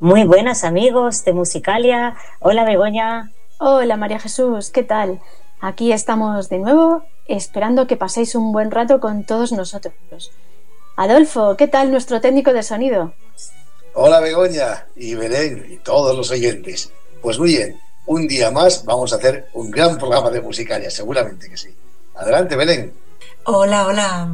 [0.00, 2.16] Muy buenas amigos de Musicalia.
[2.38, 3.32] Hola Begoña.
[3.58, 5.20] Hola María Jesús, ¿qué tal?
[5.60, 9.92] Aquí estamos de nuevo esperando que paséis un buen rato con todos nosotros.
[10.96, 13.12] Adolfo, ¿qué tal nuestro técnico de sonido?
[13.92, 16.90] Hola Begoña y Belén y todos los oyentes.
[17.20, 21.50] Pues muy bien, un día más vamos a hacer un gran programa de Musicalia, seguramente
[21.50, 21.76] que sí.
[22.14, 22.94] Adelante Belén.
[23.44, 24.30] Hola, hola,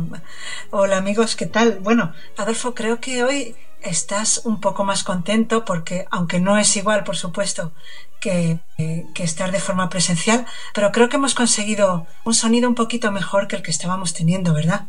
[0.71, 1.81] hola amigos, ¿qué tal?
[1.81, 7.05] Bueno, Adolfo, creo que hoy estás un poco más contento porque, aunque no es igual,
[7.05, 7.73] por supuesto,
[8.21, 13.13] que, que estar de forma presencial, pero creo que hemos conseguido un sonido un poquito
[13.13, 14.87] mejor que el que estábamos teniendo, ¿verdad?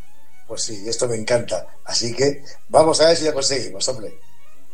[0.47, 1.67] Pues sí, esto me encanta.
[1.83, 4.17] Así que vamos a ver si lo conseguimos, hombre.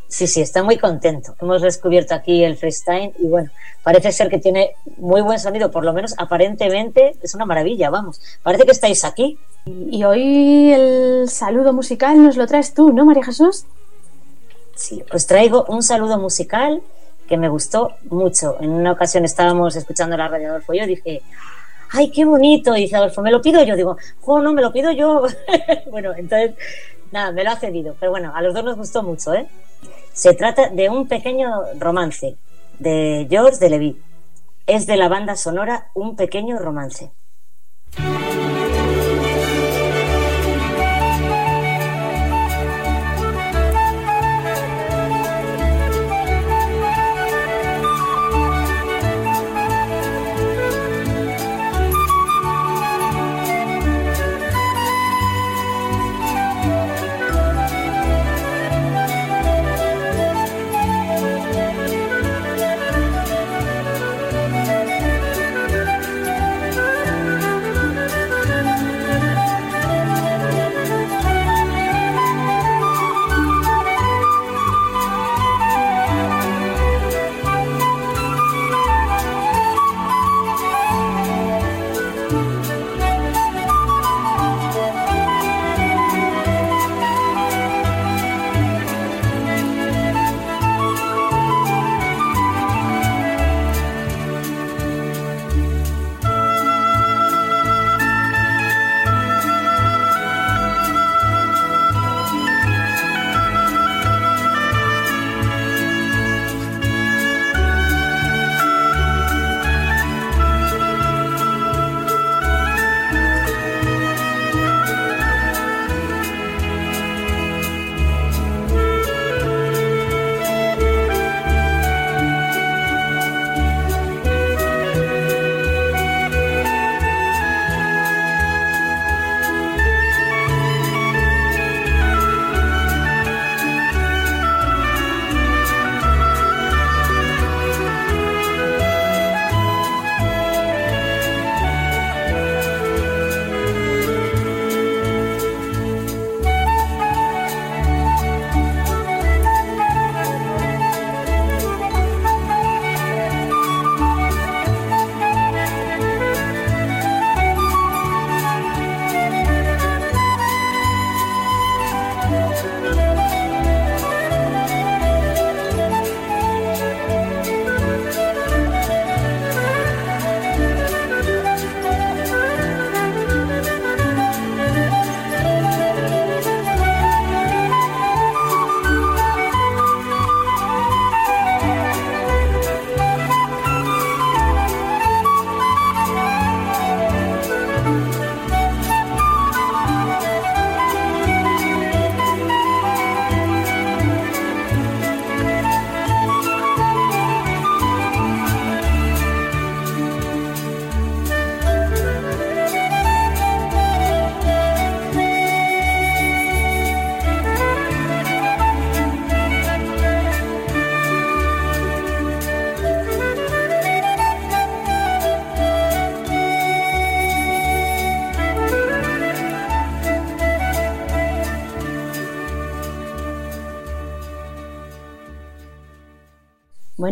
[0.08, 1.36] Sí, sí, está muy contento.
[1.42, 3.50] Hemos descubierto aquí el freestyle y bueno,
[3.82, 8.22] parece ser que tiene muy buen sonido, por lo menos aparentemente es una maravilla, vamos.
[8.44, 9.40] Parece que estáis aquí.
[9.66, 13.66] Y hoy el saludo musical nos lo traes tú, ¿no, María Jesús?
[14.76, 16.82] Sí, os traigo un saludo musical
[17.28, 18.58] que me gustó mucho.
[18.60, 21.22] En una ocasión estábamos escuchando la radio Adolfo y yo dije,
[21.92, 22.76] ¡ay, qué bonito!
[22.76, 23.76] Y dice Adolfo, ¿me lo pido yo?
[23.76, 25.24] Digo, ¡oh, no, me lo pido yo!
[25.92, 26.56] bueno, entonces,
[27.12, 27.96] nada, me lo ha cedido.
[28.00, 29.48] Pero bueno, a los dos nos gustó mucho, ¿eh?
[30.12, 32.36] Se trata de un pequeño romance
[32.80, 34.02] de George de Levy.
[34.66, 37.12] Es de la banda sonora Un pequeño romance.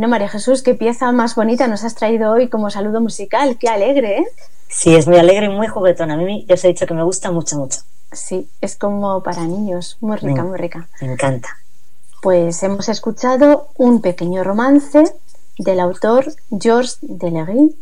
[0.01, 3.59] Bueno, María Jesús, qué pieza más bonita nos has traído hoy como saludo musical.
[3.59, 4.25] Qué alegre, ¿eh?
[4.67, 6.15] Sí, es muy alegre y muy juguetona.
[6.15, 7.81] A mí ya os he dicho que me gusta mucho, mucho.
[8.11, 9.97] Sí, es como para niños.
[10.01, 10.87] Muy rica, muy rica.
[11.01, 11.49] Me encanta.
[12.23, 15.03] Pues hemos escuchado un pequeño romance
[15.59, 17.75] del autor Georges Delery.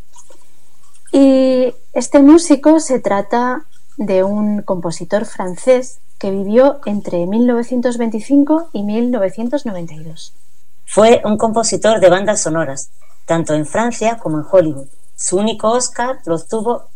[1.13, 3.63] Y este músico se trata
[3.95, 10.33] de un compositor francés que vivió entre 1925 y 1992.
[10.91, 12.89] Fue un compositor de bandas sonoras,
[13.27, 14.87] tanto en Francia como en Hollywood.
[15.15, 16.89] Su único Oscar lo obtuvo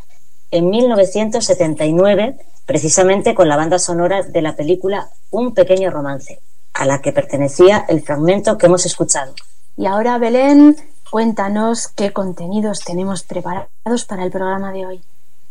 [0.50, 6.42] en 1979, precisamente con la banda sonora de la película Un pequeño romance,
[6.74, 9.36] a la que pertenecía el fragmento que hemos escuchado.
[9.78, 10.76] Y ahora, Belén,
[11.12, 15.04] cuéntanos qué contenidos tenemos preparados para el programa de hoy.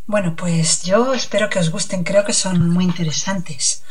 [0.09, 3.85] Bueno, pues yo espero que os gusten, creo que son muy interesantes.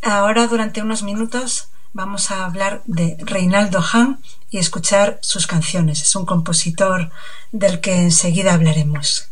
[0.00, 4.20] Ahora, durante unos minutos, vamos a hablar de Reinaldo Hahn
[4.50, 6.02] y escuchar sus canciones.
[6.02, 7.10] Es un compositor
[7.52, 9.28] del que enseguida hablaremos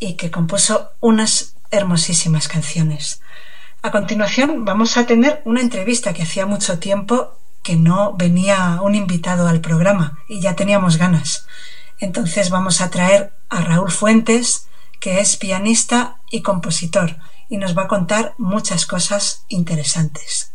[0.00, 3.20] y que compuso unas hermosísimas canciones.
[3.80, 8.96] A continuación vamos a tener una entrevista que hacía mucho tiempo que no venía un
[8.96, 11.46] invitado al programa y ya teníamos ganas.
[12.00, 14.66] Entonces vamos a traer a Raúl Fuentes,
[14.98, 17.16] que es pianista y compositor,
[17.48, 20.51] y nos va a contar muchas cosas interesantes.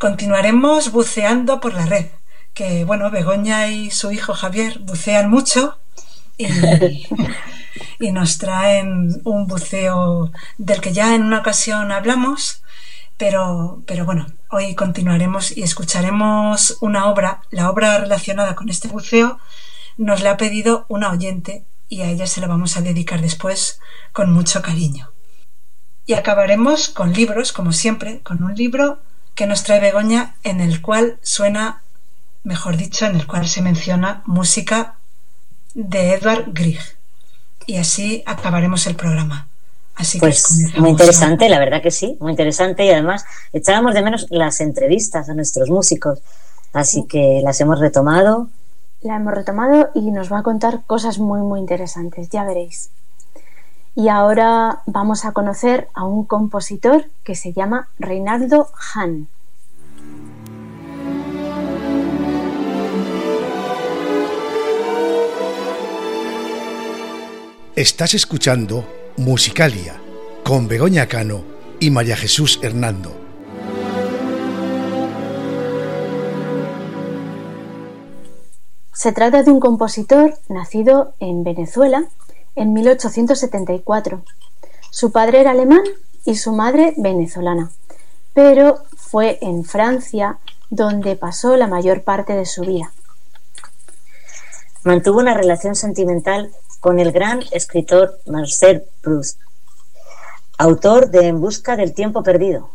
[0.00, 2.06] Continuaremos buceando por la red,
[2.54, 5.76] que bueno, Begoña y su hijo Javier bucean mucho
[6.38, 12.62] y, nos traen un buceo del que ya en una ocasión hablamos,
[13.18, 19.38] pero, pero bueno, hoy continuaremos y escucharemos una obra, la obra relacionada con este buceo
[19.98, 23.78] nos la ha pedido una oyente y a ella se la vamos a dedicar después
[24.14, 25.12] con mucho cariño.
[26.06, 29.02] Y acabaremos con libros, como siempre, con un libro
[29.40, 31.80] que nos trae Begoña en el cual suena,
[32.44, 34.96] mejor dicho, en el cual se menciona música
[35.72, 36.82] de Edward Grieg.
[37.64, 39.48] Y así acabaremos el programa.
[39.96, 44.26] Así pues muy interesante, la verdad que sí, muy interesante y además echábamos de menos
[44.28, 46.18] las entrevistas a nuestros músicos,
[46.74, 48.50] así que las hemos retomado.
[49.00, 52.90] La hemos retomado y nos va a contar cosas muy muy interesantes, ya veréis.
[53.94, 59.28] Y ahora vamos a conocer a un compositor que se llama Reinaldo Hahn.
[67.74, 68.84] Estás escuchando
[69.16, 70.00] Musicalia
[70.44, 71.42] con Begoña Cano
[71.80, 73.10] y María Jesús Hernando.
[78.92, 82.04] Se trata de un compositor nacido en Venezuela
[82.54, 84.22] en 1874.
[84.90, 85.82] Su padre era alemán
[86.24, 87.70] y su madre venezolana,
[88.34, 90.38] pero fue en Francia
[90.70, 92.92] donde pasó la mayor parte de su vida.
[94.84, 99.38] Mantuvo una relación sentimental con el gran escritor Marcel Proust,
[100.56, 102.70] autor de En busca del tiempo perdido.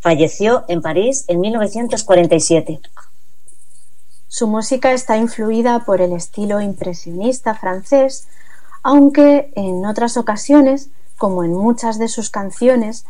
[0.00, 2.80] Falleció en París en 1947.
[4.28, 8.26] Su música está influida por el estilo impresionista francés,
[8.82, 13.04] aunque en otras ocasiones, como en muchas de sus canciones,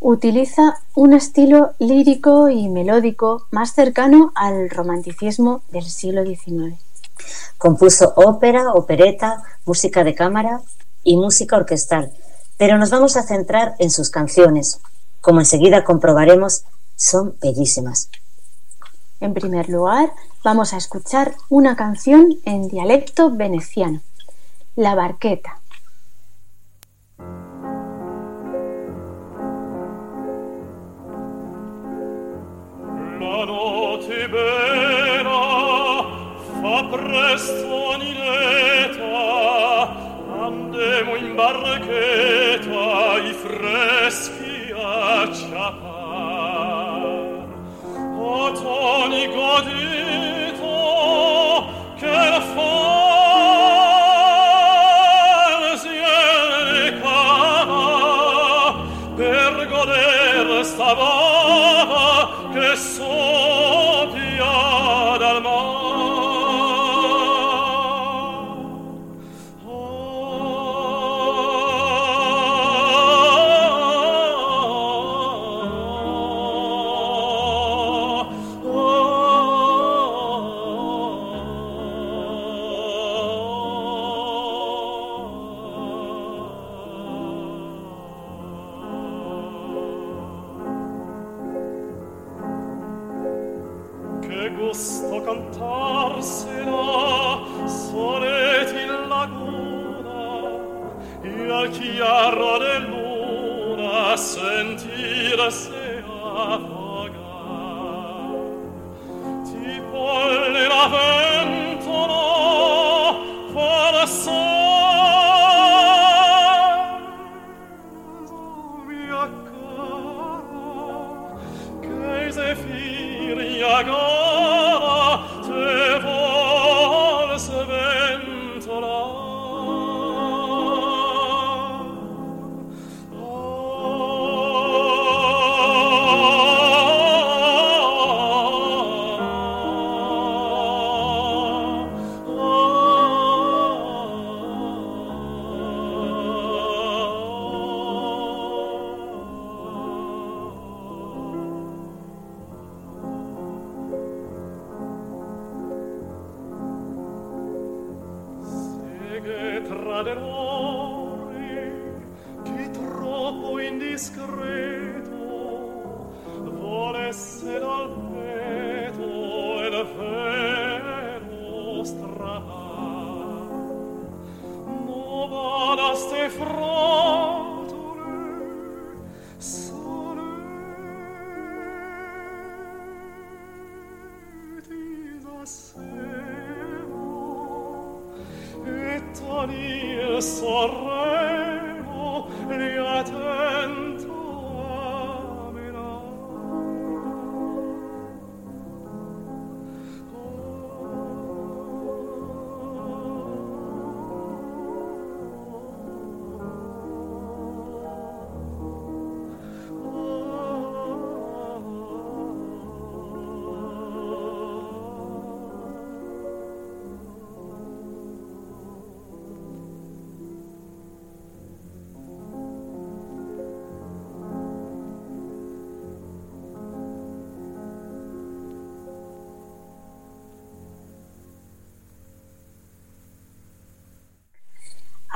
[0.00, 6.80] utiliza un estilo lírico y melódico más cercano al romanticismo del siglo XIX.
[7.58, 10.62] Compuso ópera, opereta, música de cámara
[11.04, 12.12] y música orquestal,
[12.56, 14.80] pero nos vamos a centrar en sus canciones.
[15.20, 16.64] Como enseguida comprobaremos,
[16.96, 18.08] son bellísimas.
[19.20, 20.12] En primer lugar,
[20.42, 24.00] vamos a escuchar una canción en dialecto veneciano.
[24.80, 25.60] La barqueta.
[33.18, 36.06] La notte bella
[36.62, 39.10] fa presto anileta
[40.46, 45.89] andiamo in barchetta i freschi a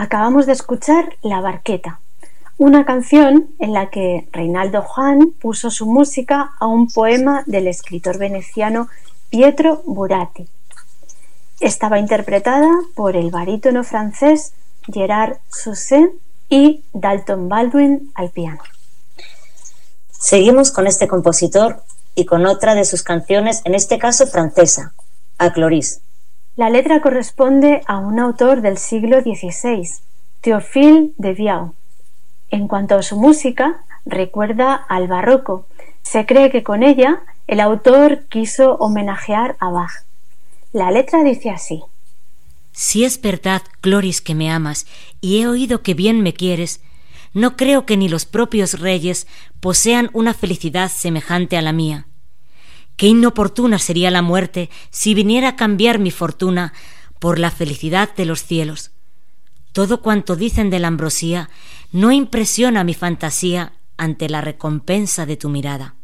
[0.04, 1.98] Acabamos de escuchar La Barqueta,
[2.58, 8.18] una canción en la que Reinaldo Juan puso su música a un poema del escritor
[8.18, 8.88] veneciano
[9.30, 10.46] Pietro Buratti.
[11.58, 14.52] Estaba interpretada por el barítono francés
[14.92, 16.12] Gerard Sousset
[16.50, 18.60] y Dalton Baldwin al piano.
[20.10, 21.82] Seguimos con este compositor
[22.14, 24.92] y con otra de sus canciones, en este caso francesa,
[25.38, 26.02] a Cloris.
[26.56, 29.88] La letra corresponde a un autor del siglo XVI,
[30.40, 31.74] Théophile de Viau.
[32.48, 35.66] En cuanto a su música, recuerda al barroco.
[36.02, 40.04] Se cree que con ella el autor quiso homenajear a Bach.
[40.72, 41.82] La letra dice así.
[42.70, 44.86] Si es verdad, Cloris, que me amas,
[45.20, 46.80] y he oído que bien me quieres,
[47.32, 49.26] no creo que ni los propios reyes
[49.58, 52.06] posean una felicidad semejante a la mía.
[52.96, 56.72] Qué inoportuna sería la muerte si viniera a cambiar mi fortuna
[57.18, 58.92] por la felicidad de los cielos.
[59.72, 61.50] Todo cuanto dicen de la ambrosía
[61.90, 65.96] no impresiona mi fantasía ante la recompensa de tu mirada.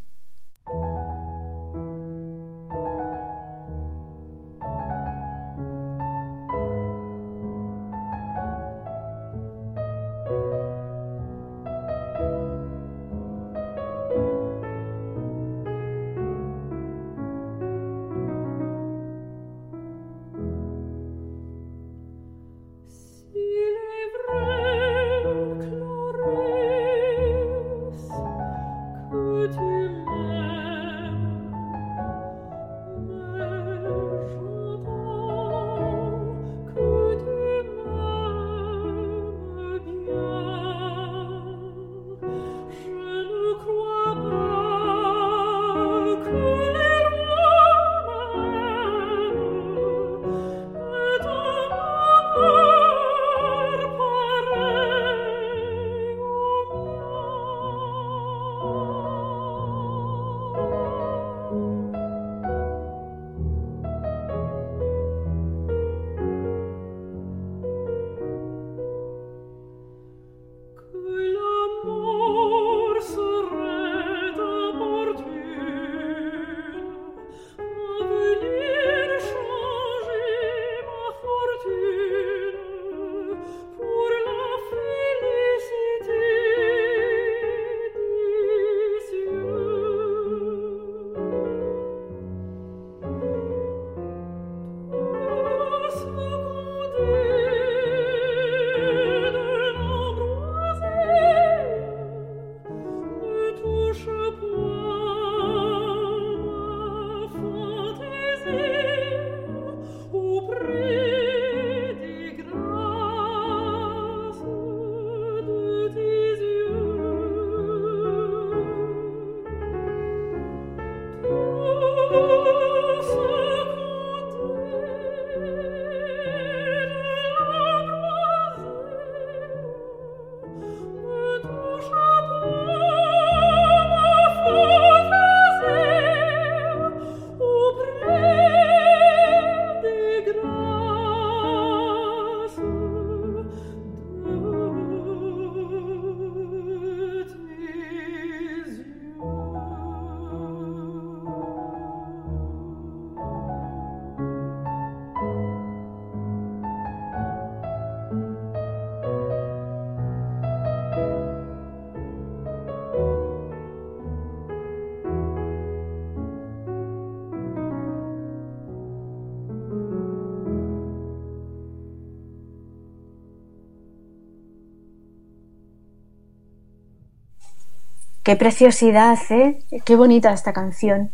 [178.31, 179.59] Qué preciosidad, ¿eh?
[179.85, 181.11] Qué bonita esta canción.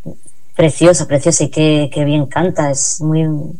[0.54, 3.58] Preciosa, preciosa y qué, qué bien canta, es muy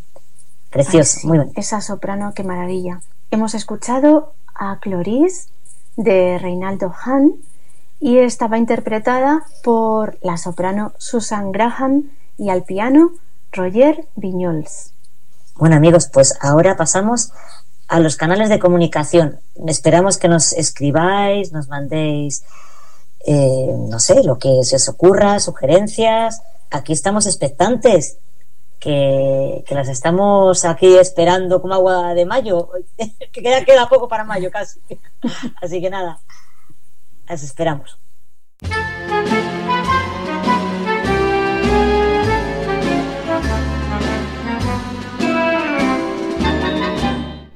[0.69, 1.59] preciosa, sí, muy bonita.
[1.59, 3.01] Esa soprano, qué maravilla.
[3.31, 5.49] Hemos escuchado a Cloris
[5.97, 7.33] de Reinaldo Hahn
[7.99, 13.13] y estaba interpretada por la soprano Susan Graham y al piano
[13.53, 14.93] Roger Viñols.
[15.55, 17.33] Bueno amigos, pues ahora pasamos
[17.89, 19.41] a los canales de comunicación.
[19.67, 22.45] Esperamos que nos escribáis, nos mandéis,
[23.27, 26.41] eh, no sé, lo que se os ocurra, sugerencias.
[26.71, 28.19] Aquí estamos expectantes,
[28.79, 32.71] que, que las estamos aquí esperando como agua de mayo,
[33.33, 34.81] que ya queda poco para mayo casi.
[35.61, 36.21] Así que nada,
[37.29, 37.99] las esperamos.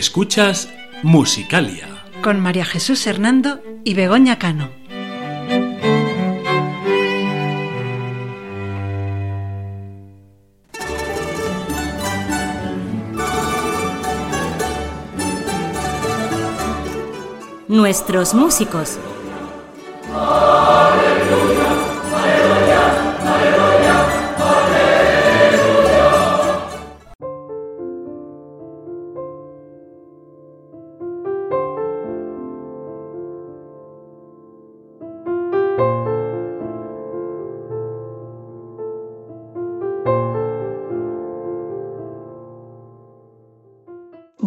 [0.00, 1.86] Escuchas Musicalia.
[2.22, 4.70] Con María Jesús Hernando y Begoña Cano.
[17.68, 18.98] Nuestros músicos.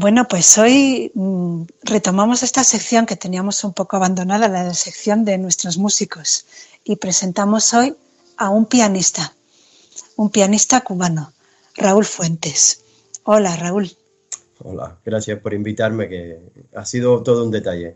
[0.03, 5.37] Bueno, pues hoy mm, retomamos esta sección que teníamos un poco abandonada, la sección de
[5.37, 6.45] nuestros músicos,
[6.83, 7.95] y presentamos hoy
[8.35, 9.33] a un pianista,
[10.17, 11.31] un pianista cubano,
[11.77, 12.83] Raúl Fuentes.
[13.23, 13.91] Hola, Raúl.
[14.59, 17.95] Hola, gracias por invitarme, que ha sido todo un detalle.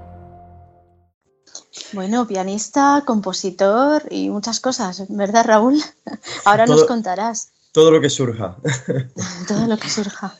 [1.93, 5.81] Bueno, pianista, compositor y muchas cosas, ¿verdad, Raúl?
[6.45, 8.55] Ahora Todo- nos contarás Todo lo que surja.
[9.47, 10.35] todo lo que surja.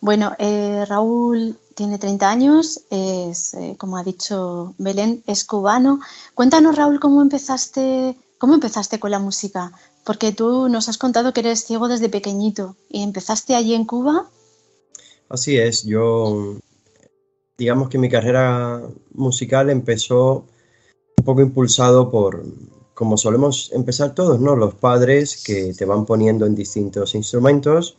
[0.00, 6.00] Bueno, eh, Raúl tiene 30 años, es, eh, como ha dicho Belén, es cubano.
[6.34, 9.72] Cuéntanos, Raúl, cómo empezaste, cómo empezaste con la música,
[10.04, 14.26] porque tú nos has contado que eres ciego desde pequeñito y empezaste allí en Cuba.
[15.28, 16.56] Así es, yo
[17.58, 18.80] digamos que mi carrera
[19.12, 20.46] musical empezó
[21.18, 22.44] un poco impulsado por,
[22.94, 24.54] como solemos empezar todos, ¿no?
[24.54, 27.96] Los padres que te van poniendo en distintos instrumentos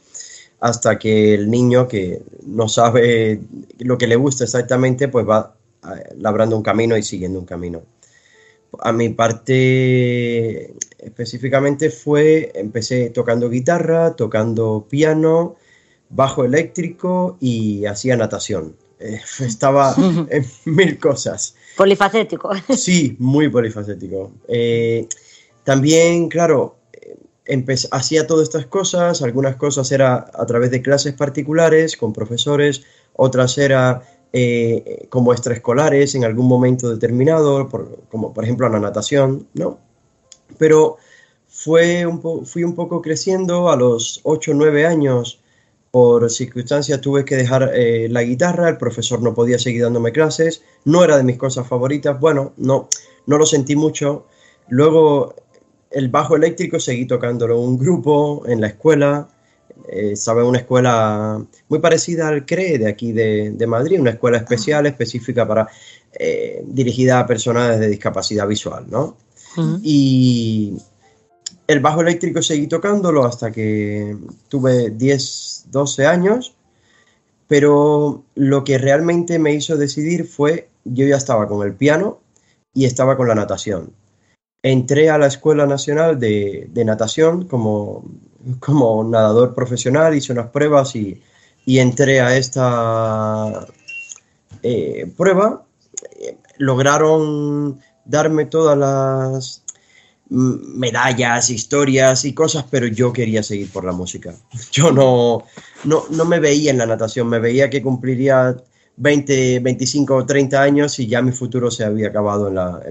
[0.61, 3.41] hasta que el niño que no sabe
[3.79, 7.81] lo que le gusta exactamente, pues va eh, labrando un camino y siguiendo un camino.
[8.81, 15.55] A mi parte específicamente fue, empecé tocando guitarra, tocando piano,
[16.09, 18.75] bajo eléctrico y hacía natación.
[18.99, 19.95] Eh, estaba
[20.29, 21.55] en mil cosas.
[21.77, 22.51] Polifacético.
[22.75, 24.31] Sí, muy polifacético.
[24.47, 25.07] Eh,
[25.63, 26.77] también, claro,
[27.91, 32.83] hacía todas estas cosas, algunas cosas era a través de clases particulares con profesores,
[33.13, 37.67] otras era eh, como extraescolares en algún momento determinado,
[38.09, 39.79] como por ejemplo la natación, ¿no?
[40.57, 40.97] Pero
[41.47, 45.38] fue un fui un poco creciendo a los 8 o 9 años.
[45.91, 50.61] Por circunstancias tuve que dejar eh, la guitarra, el profesor no podía seguir dándome clases,
[50.85, 52.89] no era de mis cosas favoritas, bueno, no,
[53.25, 54.27] no lo sentí mucho.
[54.67, 55.33] Luego
[55.89, 59.29] el bajo eléctrico seguí tocándolo en un grupo, en la escuela,
[59.87, 65.47] eh, una escuela muy parecida al CRE de aquí de, Madrid, una escuela especial, específica
[65.47, 65.67] para,
[66.13, 69.17] eh, dirigida a personas de discapacidad visual, ¿no?
[69.83, 70.77] Y
[71.69, 74.17] el bajo eléctrico seguí tocándolo hasta que
[74.49, 76.55] tuve 10, 12 años,
[77.47, 82.19] pero lo que realmente me hizo decidir fue, yo ya estaba con el piano
[82.73, 83.93] y estaba con la natación
[84.63, 88.03] entré a la Escuela Nacional de, Natación como,
[89.05, 91.21] nadador profesional, hice unas pruebas y,
[91.65, 93.67] entré a esta
[94.63, 95.65] eh, prueba.
[96.57, 99.63] Lograron darme todas las
[100.29, 104.35] medallas, historias y cosas, pero yo quería seguir por la música.
[104.71, 105.43] Yo no,
[105.85, 108.55] no, me veía en la natación, me veía que cumpliría
[108.97, 112.81] 20, 25 o 30 años y ya mi futuro se había acabado en la,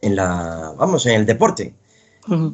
[0.00, 1.74] en la, vamos, en el deporte.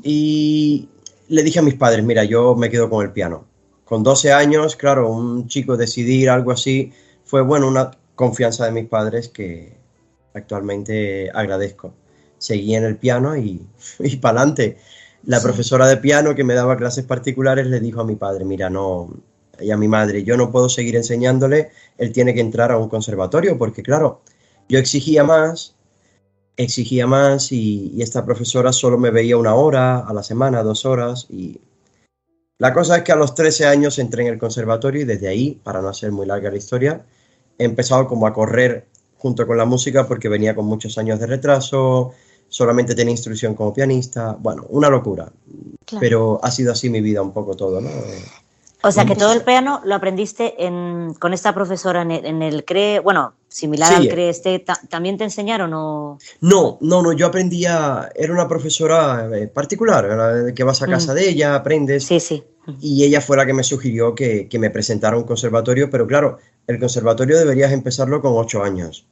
[0.03, 0.89] Y
[1.29, 3.45] le dije a mis padres, mira, yo me quedo con el piano.
[3.85, 6.93] Con 12 años, claro, un chico decidir algo así
[7.25, 9.77] fue, bueno, una confianza de mis padres que
[10.35, 11.93] actualmente agradezco.
[12.47, 13.67] Seguí en el piano y,
[13.99, 14.79] y para adelante.
[15.25, 18.71] La profesora de piano que me daba clases particulares le dijo a mi padre, mira,
[18.71, 19.11] no,
[19.59, 22.89] y a mi madre, yo no puedo seguir enseñándole, él tiene que entrar a un
[22.89, 24.21] conservatorio, porque claro,
[24.69, 25.77] yo exigía más
[26.57, 31.27] exigía más y, esta profesora solo me veía una hora a la semana, dos horas
[31.31, 31.61] y
[32.59, 35.61] la cosa es que a los 13 años entré en el conservatorio y desde ahí,
[35.63, 37.05] para no hacer muy larga la historia,
[37.59, 38.87] he empezado como a correr
[39.19, 42.15] junto con la música porque venía con muchos años de retraso,
[42.49, 45.31] solamente tenía instrucción como pianista, bueno, una locura.
[46.01, 47.91] Pero ha sido así mi vida un poco todo, ¿no?
[48.83, 50.55] O sea que todo el piano lo aprendiste
[51.19, 56.19] con esta profesora en el, CRE, bueno, similar al CRE este, ¿también te enseñaron o...?
[56.41, 61.29] No, no, no, yo aprendía, era una profesora eh, particular, que vas a casa de
[61.29, 62.05] ella, aprendes.
[62.05, 62.45] Sí, sí.
[62.81, 66.79] Y ella fue la que me sugirió que, me presentara un conservatorio, pero claro, el
[66.79, 69.07] conservatorio deberías empezarlo con ocho años.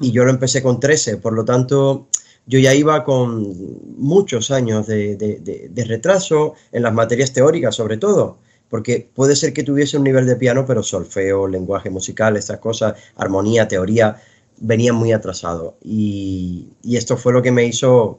[0.00, 2.08] Y yo lo empecé con 13, por lo tanto,
[2.46, 3.54] yo ya iba con
[3.96, 8.38] muchos años de retraso en las materias teóricas, sobre todo
[8.74, 12.94] porque puede ser que tuviese un nivel de piano, pero solfeo, lenguaje musical, estas cosas,
[13.14, 14.20] armonía, teoría,
[14.58, 15.76] venía muy atrasado.
[15.80, 18.18] Y, esto fue lo que me hizo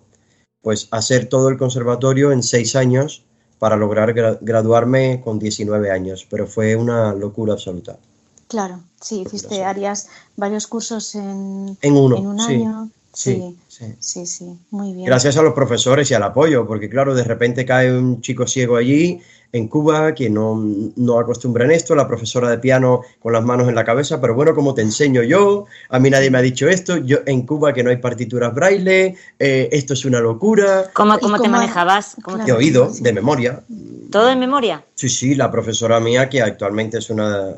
[0.62, 3.26] pues hacer todo el conservatorio en seis años
[3.60, 7.98] para lograr graduarme con 19 años, pero fue una locura absoluta.
[8.48, 9.62] Claro, sí, hiciste
[10.38, 12.90] varios cursos en, en, uno, un año.
[13.16, 13.58] Sí,
[14.00, 15.06] sí, sí, muy bien.
[15.06, 18.76] Gracias a los profesores y al apoyo, porque claro, de repente cae un chico ciego
[18.76, 19.22] allí
[19.54, 20.62] en Cuba que no,
[20.98, 24.54] no acostumbran esto, la profesora de piano con las manos en la cabeza, pero bueno,
[24.54, 27.82] como te enseño yo, a mí nadie me ha dicho esto, yo en Cuba que
[27.82, 30.92] no hay partituras braille, eh, esto es una locura.
[30.92, 32.18] ¿Cómo, cómo te manejabas?
[32.46, 33.64] De oído, de memoria.
[34.12, 34.84] ¿Todo en memoria?
[34.94, 37.56] Sí, sí, la profesora mía que actualmente es una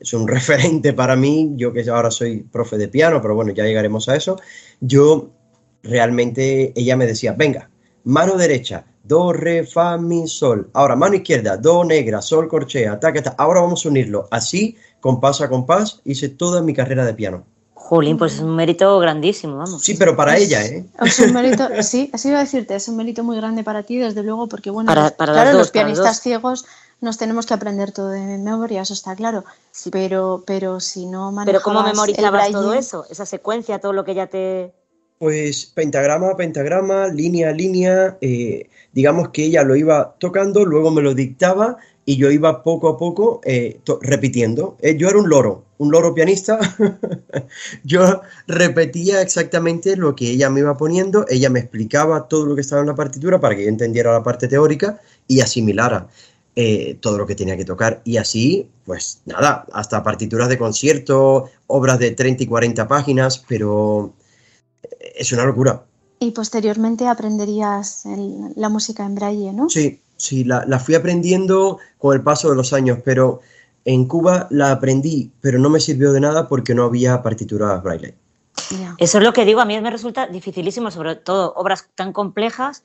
[0.00, 3.64] es un referente para mí, yo que ahora soy profe de piano, pero bueno, ya
[3.64, 4.38] llegaremos a eso,
[4.80, 5.30] yo
[5.82, 7.70] realmente, ella me decía, venga,
[8.04, 10.70] mano derecha, do, re, fa, mi, sol.
[10.74, 13.34] Ahora, mano izquierda, do, negra, sol, corchea, ta, ta.
[13.38, 14.28] Ahora vamos a unirlo.
[14.30, 17.44] Así, compás a compás, hice toda mi carrera de piano.
[17.74, 19.82] Jolín, pues es un mérito grandísimo, vamos.
[19.82, 20.84] Sí, pero para ella, ¿eh?
[21.02, 23.96] Es un mérito, sí, así iba a decirte, es un mérito muy grande para ti,
[23.96, 26.66] desde luego, porque bueno, claro, los pianistas ciegos
[27.00, 29.44] nos tenemos que aprender todo de memoria, eso está claro.
[29.92, 33.06] Pero, pero si no Pero ¿cómo memorizabas todo eso?
[33.10, 34.72] Esa secuencia, todo lo que ya te.
[35.18, 38.18] Pues pentagrama, pentagrama, línea, línea.
[38.20, 42.88] Eh, digamos que ella lo iba tocando, luego me lo dictaba y yo iba poco
[42.88, 44.78] a poco eh, repitiendo.
[44.80, 46.58] Eh, yo era un loro, un loro pianista.
[47.84, 52.62] yo repetía exactamente lo que ella me iba poniendo, ella me explicaba todo lo que
[52.62, 56.08] estaba en la partitura para que yo entendiera la parte teórica y asimilara.
[57.00, 58.00] Todo lo que tenía que tocar.
[58.04, 64.12] Y así, pues nada, hasta partituras de concierto, obras de 30 y 40 páginas, pero
[65.14, 65.84] es una locura.
[66.20, 68.04] Y posteriormente aprenderías
[68.56, 69.68] la música en braille, ¿no?
[69.68, 73.40] Sí, sí, la, fui aprendiendo con el paso de los años, pero
[73.84, 78.14] en Cuba la aprendí, pero no me sirvió de nada porque no había partituras braille.
[78.98, 82.82] Eso es lo que digo, a mí me resulta dificilísimo, sobre todo obras tan complejas,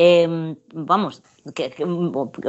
[0.00, 1.24] eh, vamos,
[1.56, 1.84] que, que,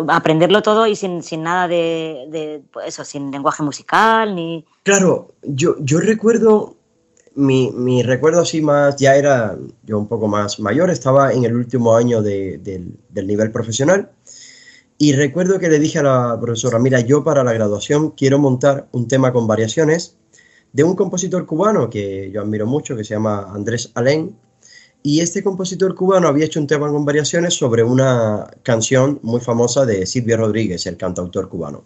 [0.08, 4.64] aprenderlo todo y sin, nada de, eso, sin lenguaje musical ni...
[4.84, 6.76] Claro, yo, recuerdo,
[7.34, 11.96] mi, recuerdo así más, ya era yo un poco más mayor, estaba en el último
[11.96, 14.12] año de, de, del nivel profesional.
[15.00, 18.90] Y recuerdo que le dije a la profesora, mira, yo para la graduación quiero montar
[18.92, 20.18] un tema con variaciones
[20.72, 24.36] de un compositor cubano que yo admiro mucho, que se llama Andrés Alén,
[25.02, 29.86] y este compositor cubano había hecho un tema con variaciones sobre una canción muy famosa
[29.86, 31.86] de Silvio Rodríguez, el cantautor cubano.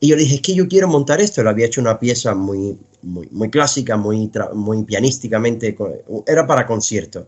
[0.00, 1.40] Y yo le dije, es que yo quiero montar esto.
[1.40, 5.76] Él había hecho una pieza muy, muy, muy clásica, muy, muy pianísticamente,
[6.26, 7.26] era para concierto.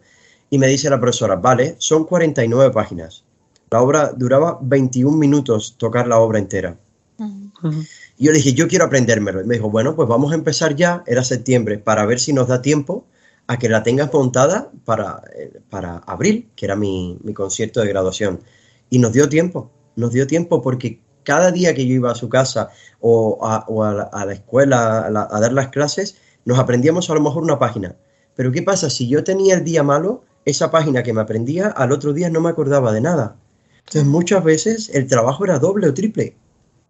[0.48, 3.24] Y me dice la profesora, vale, son 49 páginas.
[3.70, 6.76] La obra duraba 21 minutos tocar la obra entera.
[7.18, 7.88] Uh -huh.
[8.18, 9.42] Y yo le dije, yo quiero aprendérmelo.
[9.42, 12.48] Y me dijo, bueno, pues vamos a empezar ya, era septiembre, para ver si nos
[12.48, 13.04] da tiempo
[13.50, 17.88] a que la tengas montada para, eh, para abril, que era mi, mi, concierto de
[17.88, 18.44] graduación.
[18.90, 22.28] Y nos dio tiempo, nos dio tiempo porque cada día que yo iba a su
[22.28, 22.68] casa
[23.00, 26.60] o a, o a, la, a la, escuela a, la, a, dar las clases, nos
[26.60, 27.96] aprendíamos a lo mejor una página.
[28.36, 28.88] Pero ¿qué pasa?
[28.88, 32.40] Si yo tenía el día malo, esa página que me aprendía, al otro día no
[32.40, 33.34] me acordaba de nada.
[33.80, 36.36] Entonces muchas veces el trabajo era doble o triple.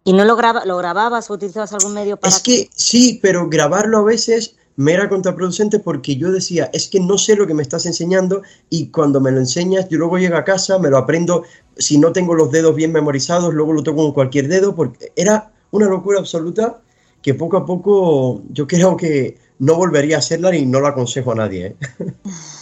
[0.03, 2.31] ¿Y no lo, graba, lo grababas o utilizabas algún medio para...?
[2.31, 6.99] Es que sí, pero grabarlo a veces me era contraproducente porque yo decía, es que
[6.99, 10.37] no sé lo que me estás enseñando y cuando me lo enseñas, yo luego llego
[10.37, 11.43] a casa, me lo aprendo,
[11.77, 15.51] si no tengo los dedos bien memorizados, luego lo toco con cualquier dedo, porque era
[15.71, 16.81] una locura absoluta
[17.21, 21.31] que poco a poco yo creo que no volvería a hacerla y no lo aconsejo
[21.31, 21.65] a nadie.
[21.67, 21.75] ¿eh?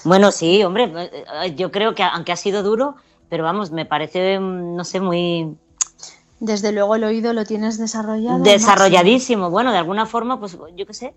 [0.04, 0.92] Bueno, sí, hombre,
[1.56, 2.96] yo creo que aunque ha sido duro,
[3.30, 5.56] pero vamos, me parece, no sé, muy...
[6.40, 8.40] Desde luego el oído lo tienes desarrollado.
[8.40, 9.50] Desarrolladísimo.
[9.50, 11.14] Bueno, de alguna forma, pues yo qué sé,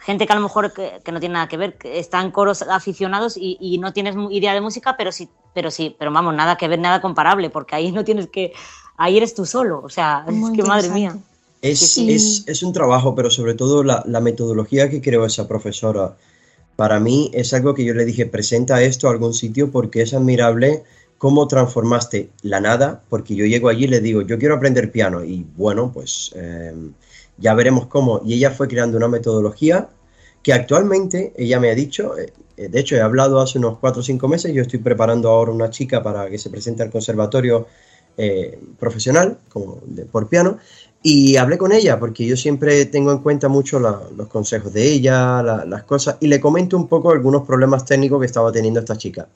[0.00, 2.62] gente que a lo mejor que, que, no tiene nada que ver, que están coros
[2.62, 6.56] aficionados y, y, no tienes idea de música, pero sí, pero sí, pero vamos, nada
[6.56, 8.52] que ver, nada comparable, porque ahí no tienes que,
[8.96, 11.16] ahí eres tú solo, o sea, Muy es que madre mía.
[11.62, 12.10] Es, sí.
[12.12, 16.16] es, es, un trabajo, pero sobre todo la, la, metodología que creó esa profesora,
[16.76, 20.14] para mí es algo que yo le dije, presenta esto a algún sitio porque es
[20.14, 20.82] admirable
[21.18, 25.22] cómo transformaste la nada, porque yo llego allí y le digo, yo quiero aprender piano,
[25.22, 26.32] y bueno, pues...
[26.34, 26.72] Eh,
[27.40, 28.20] ya veremos cómo.
[28.24, 29.88] Y ella fue creando una metodología
[30.42, 32.32] que actualmente ella me ha dicho, eh,
[32.68, 35.70] de hecho he hablado hace unos 4 o 5 meses, yo estoy preparando ahora una
[35.70, 37.66] chica para que se presente al conservatorio
[38.16, 40.58] eh, profesional como por piano
[41.02, 45.42] y hablé con ella porque yo siempre tengo en cuenta mucho los consejos de ella,
[45.42, 48.96] la, las cosas y le comento un poco algunos problemas técnicos que estaba teniendo esta
[48.96, 49.28] chica.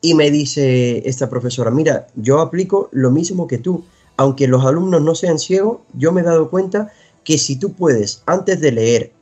[0.00, 3.84] Y me dice esta profesora, mira, yo aplico lo mismo que tú,
[4.16, 6.92] aunque los alumnos no sean ciegos, yo me he dado cuenta
[7.24, 9.12] que si tú puedes, antes de leer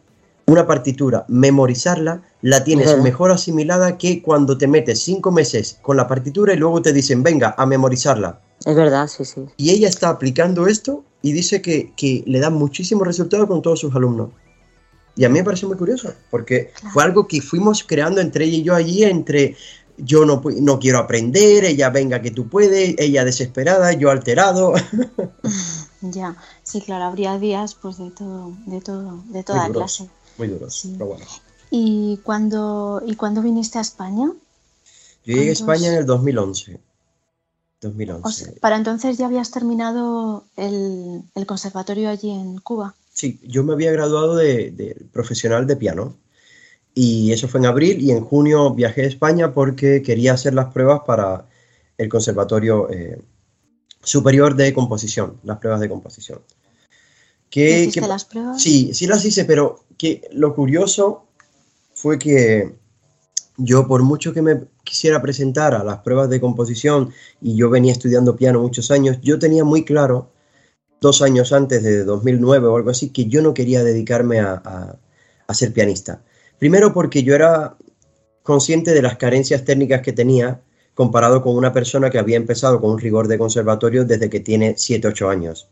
[0.47, 3.03] una partitura, memorizarla, la tienes uh -huh.
[3.03, 7.23] mejor asimilada que cuando te metes cinco meses con la partitura y luego te dicen,
[7.23, 8.41] venga, a memorizarla.
[8.65, 9.43] Es verdad, sí, sí.
[9.57, 13.81] Y ella está aplicando esto y dice que, que le da muchísimos resultados con todos
[13.81, 14.31] sus alumnos.
[15.15, 16.93] Y a mí me parece muy curioso, porque claro.
[16.93, 19.57] fue algo que fuimos creando entre ella y yo allí, entre
[19.99, 24.73] yo no, no quiero aprender, ella venga que tú puedes, ella desesperada, yo alterado.
[26.03, 30.11] Ya, sí, claro, habría días pues de todo, de todo, de toda muy duros, clase.
[30.37, 30.95] Muy duros, sí.
[30.99, 31.25] pero bueno.
[31.71, 34.33] ¿Y cuándo, ¿Y cuándo viniste a España?
[35.25, 36.81] Yo llegué a España en el 2011.
[37.81, 38.29] 2011.
[38.29, 42.95] O sea, para entonces ya habías terminado el, el, conservatorio allí en Cuba.
[43.13, 46.17] Sí, yo me había graduado de, de, profesional de piano.
[46.95, 50.73] Y eso fue en abril y en junio viajé a España porque quería hacer las
[50.73, 51.47] pruebas para
[51.97, 53.23] el conservatorio eh,
[54.03, 56.41] superior de composición, las pruebas de composición.
[57.51, 58.63] ¿Qué, ¿Hiciste las pruebas?
[58.63, 61.27] Sí, sí las hice, pero que lo curioso
[61.95, 62.75] fue que
[63.59, 67.93] yo por mucho que me quisiera presentar a las pruebas de composición y yo venía
[67.93, 70.31] estudiando piano muchos años, yo tenía muy claro,
[71.01, 74.97] dos años antes de 2009 o algo así, que yo no quería dedicarme a, a,
[75.47, 76.23] a ser pianista.
[76.59, 77.77] Primero porque yo era
[78.43, 80.61] consciente de las carencias técnicas que tenía
[80.95, 84.75] comparado con una persona que había empezado con un rigor de conservatorio desde que tiene
[84.77, 85.69] 7, 8 años.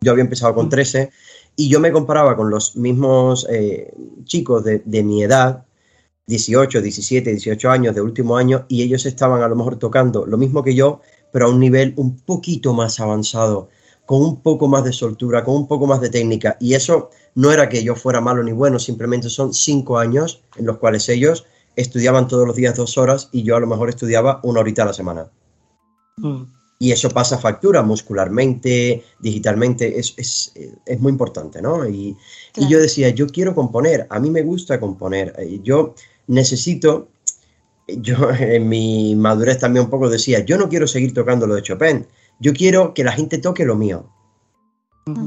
[0.00, 1.10] Yo había empezado con 13
[1.56, 3.92] y yo me comparaba con los mismos eh,
[4.24, 5.64] chicos de, de, mi edad,
[6.26, 10.36] 18, 17, 18 años de último año, y ellos estaban a lo mejor tocando lo
[10.36, 11.00] mismo que yo,
[11.32, 13.70] pero a un nivel un poquito más avanzado,
[14.06, 16.56] con un poco más de soltura, con un poco más de técnica.
[16.60, 20.66] Y eso no era que yo fuera malo ni bueno, simplemente son 5 años en
[20.66, 21.44] los cuales ellos
[21.80, 24.86] estudiaban todos los días dos horas y yo a lo mejor estudiaba una horita a
[24.86, 25.30] la semana.
[26.16, 26.42] Mm.
[26.80, 30.52] Y eso pasa factura muscularmente, digitalmente, es, es,
[30.86, 31.88] es muy importante, ¿no?
[31.88, 32.16] Y,
[32.52, 32.68] Claro.
[32.68, 35.94] y yo decía, yo quiero componer, a mí me gusta componer, eh, yo
[36.28, 37.08] necesito,
[37.88, 41.62] yo en mi madurez también un poco decía, yo no quiero seguir tocando lo de
[41.62, 42.06] Chopin,
[42.40, 44.08] yo quiero que la gente toque lo mío.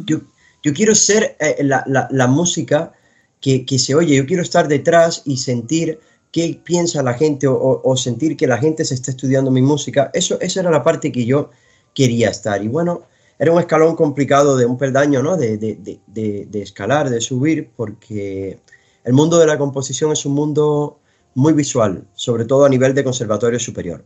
[0.05, 0.19] Yo,
[0.63, 2.93] yo quiero ser eh, la, la- la música
[3.41, 5.99] que, que se oye, yo quiero estar detrás y sentir
[6.31, 10.09] qué piensa la gente o, sentir que la gente se está estudiando mi música.
[10.13, 11.49] Eso, esa era la parte que yo
[11.93, 12.63] quería estar.
[12.63, 13.03] Y bueno,
[13.37, 15.35] era un escalón complicado de un peldaño, ¿no?
[15.37, 18.59] De, de- de- de- de escalar, de subir, porque
[19.03, 20.99] el mundo de la composición es un mundo
[21.35, 24.05] muy visual, sobre todo a nivel de conservatorio superior.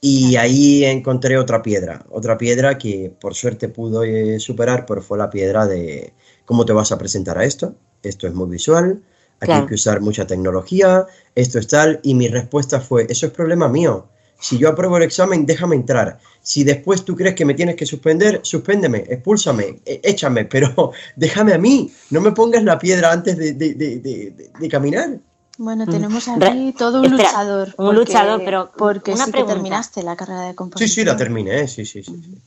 [0.00, 5.30] Y ahí encontré otra piedra, otra piedra que por suerte pude superar, pero fue la
[5.30, 6.12] piedra de
[6.44, 7.76] cómo te vas a presentar a esto.
[8.02, 9.00] Esto es muy visual,
[9.42, 9.62] aquí Claro.
[9.62, 11.98] hay que usar mucha tecnología, esto es tal.
[12.04, 14.06] Y mi respuesta fue, eso es problema mío.
[14.40, 16.18] Si yo apruebo el examen, déjame entrar.
[16.42, 21.54] Si después tú crees que me tienes que suspender, suspéndeme, expúlsame, e- échame, pero déjame
[21.54, 21.92] a mí.
[22.10, 25.18] No me pongas la piedra antes de, de- de- de- de- de caminar.
[25.58, 25.90] Bueno, Mm.
[25.90, 27.68] tenemos aquí todo un espera, luchador.
[27.68, 29.52] un porque- luchador, pero Porque una sí pregunta.
[29.54, 30.94] que terminaste la carrera de Sí, composición.
[30.94, 32.12] sí, la terminé, sí, sí, sí.
[32.12, 32.38] sí.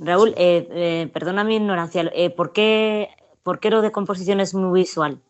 [0.00, 3.08] Raúl, eh, eh, perdona mi ignorancia, eh, ¿por, qué,
[3.42, 5.20] ¿por qué lo de composición es muy visual?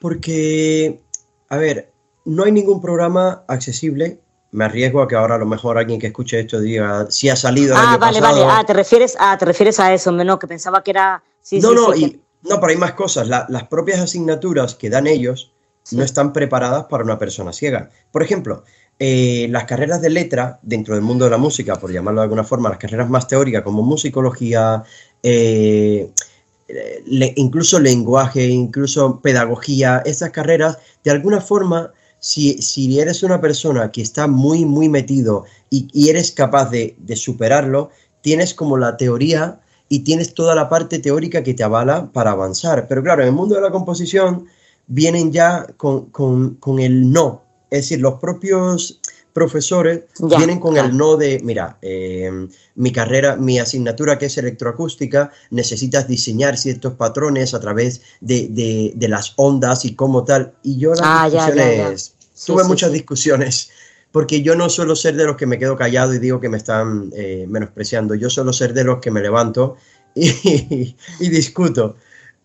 [0.00, 1.00] Porque,
[1.48, 1.90] a ver,
[2.24, 4.18] no hay ningún programa accesible.
[4.52, 7.36] Me arriesgo a que ahora a lo mejor alguien que escuche esto diga si ha
[7.36, 8.46] salido el Ah, año vale, pasado.
[8.46, 11.22] vale, ah, te refieres, ah, te refieres a eso, no, que pensaba que era...
[11.40, 13.28] Sí, no, sí, no, sí, y, no, pero hay más cosas.
[13.28, 15.52] La- las propias asignaturas que dan ellos
[15.92, 17.90] no están preparadas para una persona ciega.
[18.12, 18.64] Por ejemplo,
[18.98, 22.44] eh, las carreras de letra dentro del mundo de la música, por llamarlo de alguna
[22.44, 24.82] forma, las carreras más teóricas como musicología,
[25.22, 26.10] eh,
[27.36, 34.02] incluso lenguaje, incluso pedagogía, estas carreras, de alguna forma, si, si eres una persona que
[34.02, 37.90] está muy, muy metido y, y eres capaz de, de superarlo,
[38.20, 42.86] tienes como la teoría y tienes toda la parte teórica que te avala para avanzar.
[42.88, 44.46] Pero claro, en el mundo de la composición
[44.86, 47.42] vienen ya con, con- con el no.
[47.70, 48.99] Es decir, los propios
[49.32, 52.30] profesores Ya, vienen con el no de, mira, eh,
[52.74, 58.92] mi carrera, mi asignatura que es electroacústica, necesitas diseñar ciertos patrones a través de, de-
[58.94, 60.54] de las ondas y cómo tal.
[60.62, 61.88] Y yo las Ah, ya, ya, ya.
[61.92, 62.92] discusiones, Sí, tuve sí, muchas sí.
[62.92, 63.70] discusiones,
[64.12, 66.56] porque yo no suelo ser de los que me quedo callado y digo que me
[66.56, 69.76] están eh, menospreciando, yo suelo ser de los que me levanto
[70.14, 71.96] y, y discuto.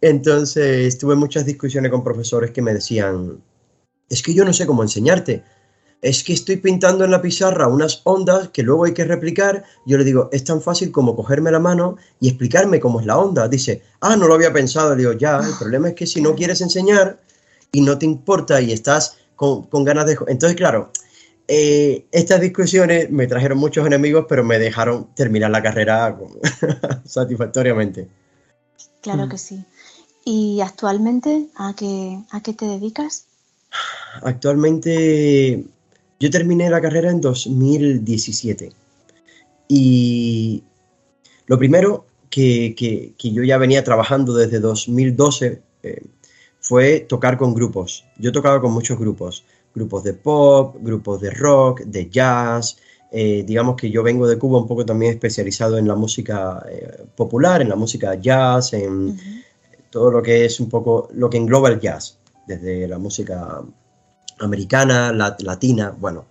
[0.02, 3.42] Entonces tuve muchas discusiones con profesores que me decían,
[4.10, 5.44] es que yo no sé cómo enseñarte,
[6.02, 9.64] es que estoy pintando en la pizarra unas ondas que luego hay que replicar.
[9.86, 13.18] Yo le digo, es tan fácil como cogerme la mano y explicarme cómo es la
[13.18, 13.48] onda.
[13.48, 14.91] Dice, ah, no lo había pensado.
[14.96, 17.20] Le digo, ya, el problema es que si no quieres enseñar
[17.72, 20.18] y no te importa y estás con, con ganas de...
[20.28, 20.91] Entonces, claro,
[21.48, 26.18] eh, estas discusiones me trajeron muchos enemigos, pero me dejaron terminar la carrera
[27.06, 28.08] satisfactoriamente.
[29.02, 29.64] Claro que sí.
[30.24, 33.26] ¿Y actualmente a qué, a qué te dedicas?
[34.24, 35.66] Actualmente
[36.26, 38.72] yo terminé la carrera en 2017
[39.68, 40.64] y
[41.48, 46.02] lo primero que, que- que yo ya venía trabajando desde 2012 eh,
[46.60, 48.06] fue tocar con grupos.
[48.18, 52.78] Yo tocaba con muchos grupos, grupos de pop, grupos de rock, de jazz.
[53.12, 57.06] eh, digamos que yo vengo de Cuba un poco también especializado en la música eh,
[57.16, 59.18] popular, en la música jazz, en
[59.90, 62.18] todo lo que es un poco lo que engloba el jazz,
[62.48, 63.62] desde la música
[64.40, 66.26] americana, lat- latina, bueno.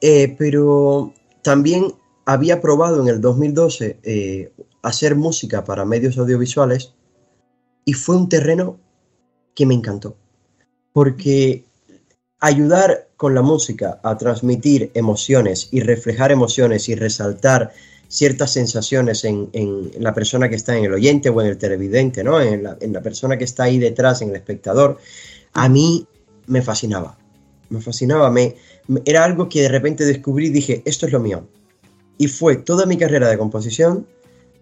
[0.00, 1.12] Eh, pero
[1.42, 6.94] también había probado en el 2012 eh, hacer música para medios audiovisuales
[7.84, 8.78] y fue un terreno
[9.54, 10.16] que me encantó.
[10.92, 11.64] Porque
[12.40, 17.72] ayudar con la música a transmitir emociones y reflejar emociones y resaltar
[18.08, 19.50] ciertas sensaciones en,
[19.98, 22.40] la persona que está en el oyente o en el televidente, ¿no?
[22.40, 24.98] En la persona que está ahí detrás, en el espectador,
[25.52, 26.06] a mí
[26.46, 27.19] me fascinaba.
[27.70, 28.30] Me fascinaba.
[28.30, 28.56] Me,
[28.88, 31.46] me- era algo que de repente descubrí y dije, esto es lo mío.
[32.18, 34.06] Y fue toda mi carrera de composición,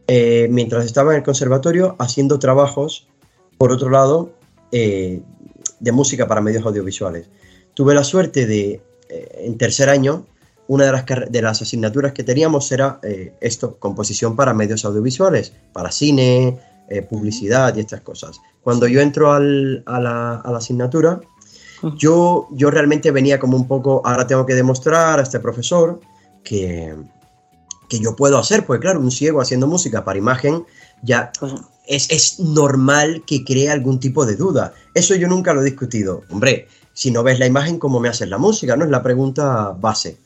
[0.06, 3.08] eh, mientras estaba en el conservatorio, haciendo trabajos,
[3.58, 4.30] por otro lado,
[4.70, 5.20] eh,
[5.80, 7.28] de música para medios audiovisuales.
[7.74, 10.26] Tuve la suerte de, eh, en tercer año,
[10.68, 13.00] una de las, de las asignaturas que teníamos era
[13.40, 16.58] esto, composición para medios audiovisuales, para cine,
[17.08, 18.38] publicidad y estas cosas.
[18.62, 21.22] Cuando yo entro al- a, la, a la asignatura,
[21.96, 26.00] yo, yo realmente venía como un poco, ahora tengo que demostrar a este profesor
[26.42, 26.94] que,
[27.88, 30.64] que yo puedo hacer, porque claro, un ciego haciendo música para imagen
[31.02, 31.32] ya
[31.86, 34.74] es, es normal que cree algún tipo de duda.
[34.94, 36.22] Eso yo nunca lo he discutido.
[36.30, 38.76] Hombre, si no ves la imagen, ¿cómo me haces la música?
[38.76, 40.18] No es la pregunta base.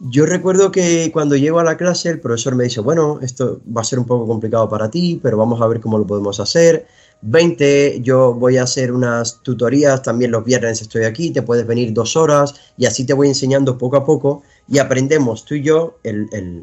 [0.00, 3.80] Yo recuerdo que cuando llego a la clase el profesor me dice, bueno, esto va
[3.80, 6.86] a ser un poco complicado para ti, pero vamos a ver cómo lo podemos hacer.
[7.22, 11.92] 20, yo voy a hacer unas tutorías, también los viernes estoy aquí, te puedes venir
[11.92, 15.98] dos horas y así te voy enseñando poco a poco y aprendemos tú y yo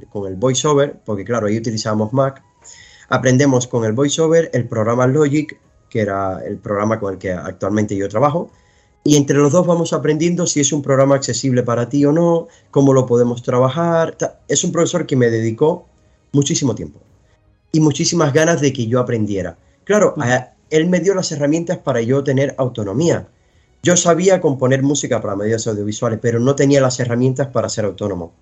[0.10, 2.44] con el VoiceOver, porque claro, ahí utilizábamos Mac,
[3.10, 7.96] aprendemos con el VoiceOver el programa Logic, que era el programa con el que actualmente
[7.96, 8.50] yo trabajo,
[9.04, 12.48] y entre los dos vamos aprendiendo si es un programa accesible para ti o no,
[12.72, 14.18] cómo lo podemos trabajar.
[14.50, 15.88] Es un profesor que me dedicó
[16.34, 17.00] muchísimo tiempo
[17.72, 19.58] y muchísimas ganas de que yo aprendiera.
[19.88, 20.16] Claro,
[20.70, 23.30] él me dio las herramientas para yo tener autonomía.
[23.82, 28.34] Yo sabía componer música para medios audiovisuales, pero no tenía las herramientas para ser autónomo.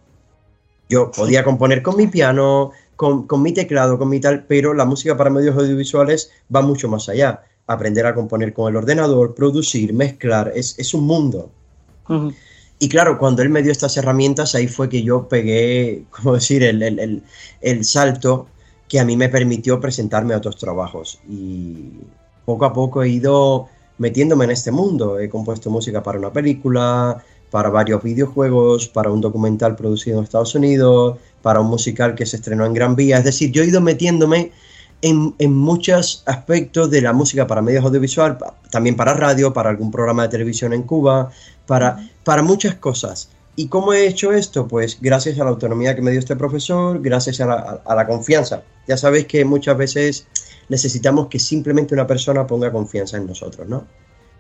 [0.90, 5.16] Yo podía componer con mi piano, con, mi teclado, con mi tal, pero la música
[5.16, 10.52] para medios audiovisuales va mucho más allá aprender a componer con el ordenador, producir, mezclar,
[10.56, 11.52] es, un mundo.
[12.80, 16.64] Y claro, cuando él me dio estas herramientas, ahí fue que yo pegué, como decir,
[16.64, 17.22] el,
[17.62, 18.48] el, salto
[18.88, 21.20] que a mí me permitió presentarme a otros trabajos.
[21.30, 21.92] Y
[22.46, 23.68] poco a poco he ido
[23.98, 25.20] metiéndome en este mundo.
[25.20, 30.56] He compuesto música para una película, para varios videojuegos, para un documental producido en Estados
[30.56, 33.18] Unidos, para un musical que se estrenó en Gran Vía.
[33.18, 34.52] Es decir, yo he ido metiéndome
[35.02, 38.38] en, muchos aspectos de la música para medios audiovisuales,
[38.72, 41.32] también para radio, para algún programa de televisión en Cuba,
[41.66, 43.30] para, para muchas cosas.
[43.56, 44.68] ¿Y cómo he hecho esto?
[44.68, 48.08] Pues gracias a la autonomía que me dio este profesor, gracias a la, a la
[48.08, 48.64] confianza.
[48.88, 50.28] Ya sabéis que muchas veces
[50.70, 53.86] necesitamos que simplemente una persona ponga confianza en nosotros, ¿no?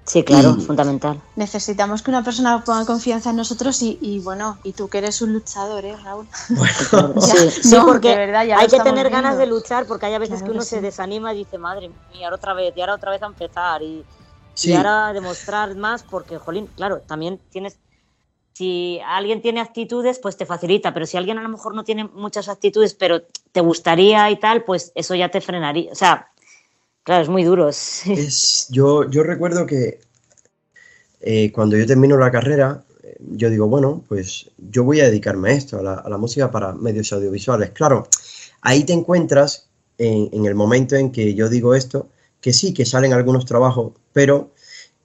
[0.05, 1.19] Sí, claro, fundamental.
[1.35, 5.33] Necesitamos que una persona ponga confianza en nosotros y, bueno, y tú que eres un
[5.33, 6.27] luchador, ¿eh, Raúl?
[7.49, 10.79] sí, porque hay que tener ganas de luchar porque hay a veces que uno se
[10.79, 14.05] desanima y dice, madre mía, ahora otra vez, y ahora otra vez a empezar y,
[14.61, 17.79] y ahora demostrar más porque, jolín, claro, también tienes,
[18.55, 22.05] si alguien tiene actitudes, pues te facilita, pero si alguien a lo mejor no tiene
[22.05, 26.31] muchas actitudes, pero te gustaría y tal, pues eso ya te frenaría, o sea,
[27.05, 27.69] Claro, es muy duro.
[28.07, 29.99] Es, yo, yo recuerdo que
[31.21, 35.51] eh, cuando yo termino la carrera, eh, yo digo, bueno, pues yo voy a dedicarme
[35.51, 37.69] a esto, a la, música para medios audiovisuales.
[37.69, 38.07] Claro,
[38.61, 39.67] ahí te encuentras
[39.99, 42.09] en, el momento en que yo digo esto,
[42.41, 44.49] que sí, que salen algunos trabajos, pero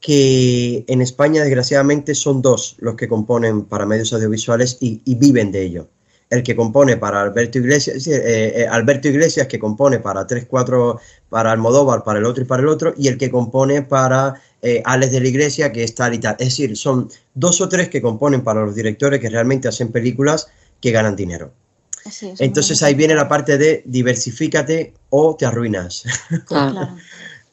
[0.01, 5.63] que en España desgraciadamente son dos los que componen para medios audiovisuales y viven de
[5.63, 5.89] ello
[6.31, 11.01] el que compone para Alberto Iglesias, eh, eh, Alberto Iglesias que compone para 3, 4,
[11.29, 14.81] para Almodóvar, para el otro y para el otro, y el que compone para eh,
[14.85, 16.37] Alex de la Iglesia, que es tal y tal.
[16.39, 20.47] Es decir, son dos o tres que componen para los directores que realmente hacen películas
[20.81, 21.53] que ganan dinero.
[22.39, 26.05] Entonces ahí viene la parte de diversifícate o te arruinas.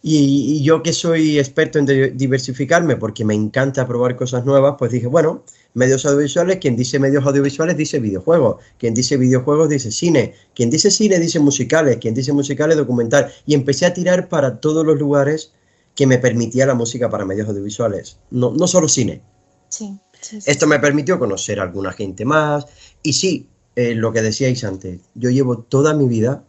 [0.02, 4.92] y, y, yo que soy experto en diversificarme porque me encanta probar cosas nuevas, pues
[4.92, 5.44] dije, bueno,
[5.74, 10.90] medios audiovisuales, quien dice medios audiovisuales dice videojuegos, quien dice videojuegos dice cine, quien dice
[10.90, 13.32] cine dice musicales, quien dice musicales documental.
[13.46, 15.54] Y empecé a tirar para todos los lugares
[15.94, 19.22] que me permitía la música para medios audiovisuales, no, no solo cine.
[19.70, 20.00] Sí,
[20.46, 22.66] Esto me permitió conocer a alguna gente más.
[23.04, 26.44] Y sí, eh, lo que decíais antes, yo llevo toda mi vida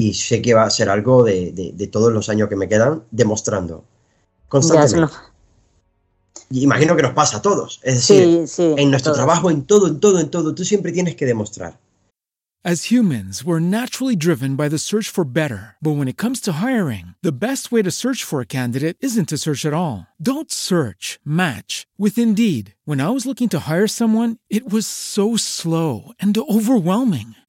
[0.00, 3.04] y sé que va a ser algo de, de, todos los años que me quedan
[3.10, 3.84] demostrando
[4.48, 5.14] constantemente.
[6.50, 7.80] imagino que nos pasa a todos.
[7.82, 8.46] Es decir,
[8.78, 11.78] en nuestro trabajo, en todo, en todo, en todo, tú siempre tienes que demostrar.
[12.62, 15.76] As humans, we're naturally driven by the search for better.
[15.80, 19.30] But when it comes to hiring, the best way to search for a candidate isn't
[19.30, 20.06] to search at all.
[20.20, 22.74] Don't search, match with Indeed.
[22.84, 27.34] When I was looking to hire someone, it was so slow and overwhelming.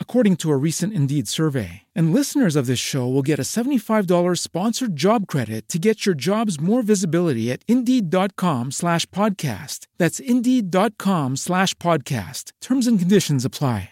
[0.00, 1.82] according to a recent Indeed survey.
[1.94, 6.16] And listeners of this show will get a $75 sponsored job credit to get your
[6.16, 9.86] jobs more visibility at Indeed.com slash podcast.
[9.96, 12.50] That's Indeed.com slash podcast.
[12.60, 13.90] Terms and conditions apply.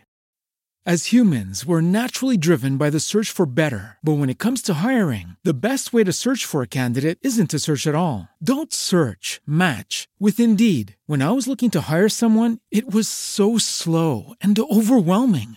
[0.89, 3.99] As humans, we're naturally driven by the search for better.
[4.05, 7.51] But when it comes to hiring, the best way to search for a candidate isn't
[7.51, 8.29] to search at all.
[8.41, 10.95] Don't search, match with Indeed.
[11.07, 15.57] When I was looking to hire someone, it was so slow and overwhelming.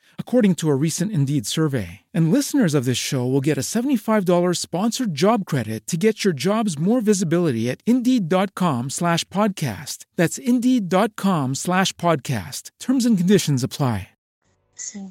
[0.21, 2.01] according to a recent Indeed survey.
[2.13, 6.33] And listeners of this show will get a $75 sponsored job credit to get your
[6.33, 10.05] jobs more visibility at Indeed.com slash podcast.
[10.15, 12.71] That's Indeed.com slash podcast.
[12.79, 14.07] Terms and conditions apply.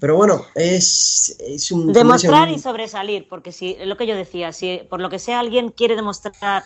[0.00, 1.92] Pero bueno, es, es un...
[1.92, 5.70] Demostrar y sobresalir, porque si lo que yo decía, si por lo que sea alguien
[5.70, 6.64] quiere demostrar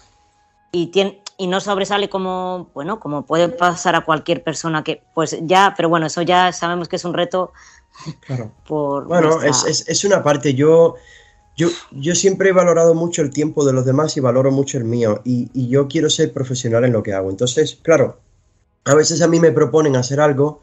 [0.72, 5.36] y, tiene, y no sobresale como, bueno, como puede pasar a cualquier persona que, pues
[5.42, 7.52] ya, pero bueno, eso ya sabemos que es un reto.
[8.26, 8.52] Claro.
[8.66, 10.96] Por bueno, es, es, es, una parte, yo,
[11.56, 14.84] yo, yo siempre he valorado mucho el tiempo de los demás y valoro mucho el
[14.84, 17.30] mío, y, y yo quiero ser profesional en lo que hago.
[17.30, 18.18] Entonces, claro,
[18.84, 20.60] a veces a mí me proponen hacer algo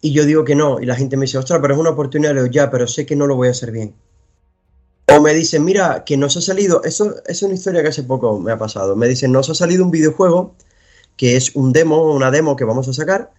[0.00, 2.34] y yo digo que no, y la gente me dice, ostras, pero es una oportunidad,
[2.34, 3.94] le digo, ya, pero sé que no lo voy a hacer bien.
[5.06, 8.40] O me dicen, mira, que nos ha salido, eso es una historia que hace poco
[8.40, 10.56] me ha pasado, me dicen, nos ha salido un videojuego
[11.16, 13.30] que es un demo, una demo que vamos a sacar,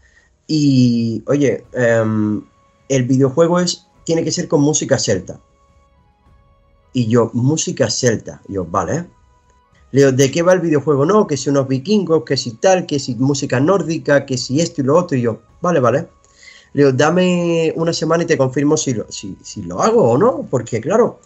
[0.48, 1.66] y oye,
[2.02, 2.46] um,
[2.96, 5.40] el videojuego es, tiene que ser con música celta.
[6.94, 9.08] Y yo, música celta, yo, vale.
[9.92, 11.06] Le digo, ¿de qué va el videojuego?
[11.06, 14.82] No, que si unos vikingos, que si tal, que si música nórdica, que si esto
[14.82, 16.08] y lo otro, y yo, vale, vale.
[16.74, 20.18] Le digo, dame una semana y te confirmo si lo, si, si lo hago o
[20.18, 21.20] no, porque claro.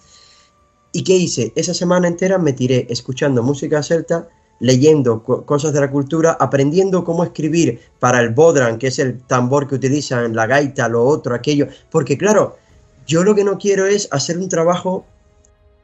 [0.91, 1.53] ¿Y qué hice?
[1.55, 7.03] Esa semana entera me tiré escuchando música celta, leyendo co cosas de la cultura, aprendiendo
[7.03, 11.35] cómo escribir para el bodran, que es el tambor que utilizan, la gaita, lo otro,
[11.35, 11.67] aquello.
[11.91, 12.57] Porque claro,
[13.05, 15.05] yo lo que no quiero es hacer un trabajo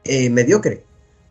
[0.04, 0.84] eh, mediocre,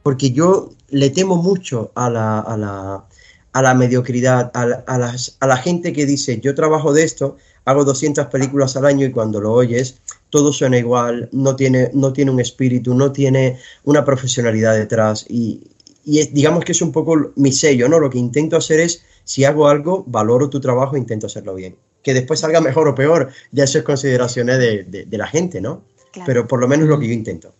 [0.04, 3.06] porque yo le temo mucho a la, a la,
[3.52, 7.38] a la mediocridad, a, a, las, a la gente que dice, yo trabajo de esto,
[7.66, 10.02] hago 200 películas al año y cuando lo oyes
[10.34, 15.62] todo suena igual, no tiene, no tiene un espíritu, no tiene una profesionalidad detrás y,
[16.04, 18.00] y es, digamos que es un poco mi sello, ¿no?
[18.00, 21.76] Lo que intento hacer es, si hago algo, valoro tu trabajo e intento hacerlo bien.
[22.02, 25.62] Que después salga mejor o peor, ya eso es consideraciones de, de, de la gente,
[25.62, 25.84] ¿no?
[26.12, 26.26] Claro.
[26.28, 27.54] Pero por lo menos lo que yo intento.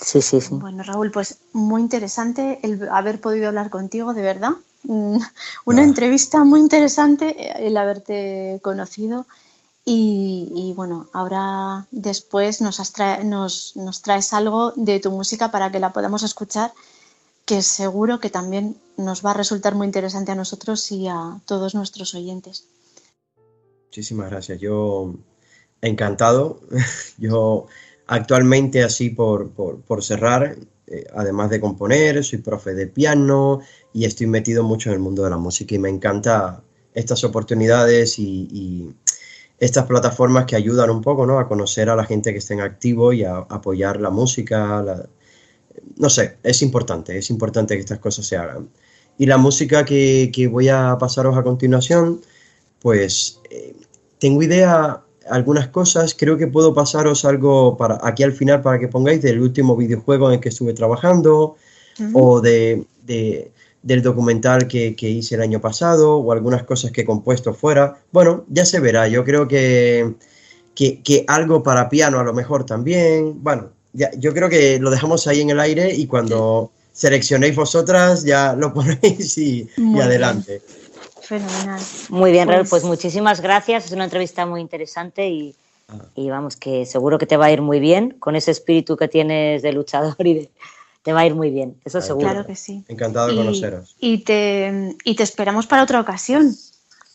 [0.00, 0.54] Sí, sí, sí.
[0.54, 4.52] Bueno, Raúl, pues muy interesante el haber podido hablar contigo, de verdad.
[4.84, 5.84] Una ah.
[5.84, 9.26] entrevista muy interesante eh, el haberte conocido
[9.84, 15.70] y, y bueno, ahora después nos, trae, nos, nos, traes algo de tu música para
[15.70, 16.72] que la podamos escuchar,
[17.50, 21.74] que seguro que también nos va a resultar muy interesante a nosotros y a todos
[21.74, 22.68] nuestros oyentes.
[23.86, 24.60] Muchísimas gracias.
[24.60, 25.16] Yo
[25.80, 26.60] encantado.
[27.18, 27.66] Yo
[28.06, 34.28] actualmente, así por, por, cerrar, eh, además de componer, soy profe de piano y estoy
[34.28, 36.62] metido mucho en el mundo de la música y me encanta
[36.94, 38.94] estas oportunidades y,
[39.58, 41.38] estas plataformas que ayudan un poco ¿no?
[41.38, 44.80] a conocer a la gente que esté en activo y a apoyar la música.
[44.82, 45.06] La,
[45.96, 48.68] no sé, es importante, es importante que estas cosas se hagan.
[49.18, 52.20] Y la música que, que voy a pasaros a continuación,
[52.80, 53.74] pues eh,
[54.18, 56.14] tengo idea algunas cosas.
[56.14, 60.28] Creo que puedo pasaros algo para aquí al final para que pongáis del último videojuego
[60.28, 61.56] en el que estuve trabajando
[61.98, 62.10] uh -huh.
[62.14, 63.52] o de, de,
[63.82, 67.98] del documental que, que, hice el año pasado o algunas cosas que he compuesto fuera.
[68.12, 69.08] Bueno, ya se verá.
[69.08, 70.14] Yo creo que,
[70.74, 73.42] que, que algo para piano a lo mejor también.
[73.42, 77.00] Bueno, ya, yo creo que lo dejamos ahí en el aire y cuando sí.
[77.02, 80.62] seleccionéis vosotras ya lo ponéis y, y adelante.
[80.68, 80.80] Bien.
[81.30, 81.80] Fenomenal.
[82.08, 82.56] Muy bien, pues...
[82.56, 83.86] Raúl, pues muchísimas gracias.
[83.86, 85.54] Es una entrevista muy interesante y,
[85.88, 85.94] ah.
[86.16, 89.06] y, vamos, que seguro que te va a ir muy bien con ese espíritu que
[89.06, 90.50] tienes de luchador y de,
[91.02, 92.28] te va a ir muy bien, eso claro, seguro.
[92.30, 92.84] Claro que sí.
[92.88, 93.96] Encantado de y, conoceros.
[94.00, 96.54] Y te, y te esperamos para otra ocasión.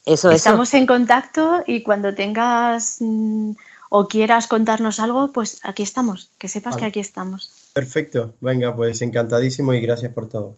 [0.05, 0.78] Eso, Estamos eso.
[0.78, 3.51] en contacto y cuando tengas mmm,
[3.97, 6.81] o quieras contarnos algo, pues aquí estamos, que sepas vale.
[6.81, 7.71] que aquí estamos.
[7.73, 10.57] Perfecto, venga, pues encantadísimo y gracias por todo.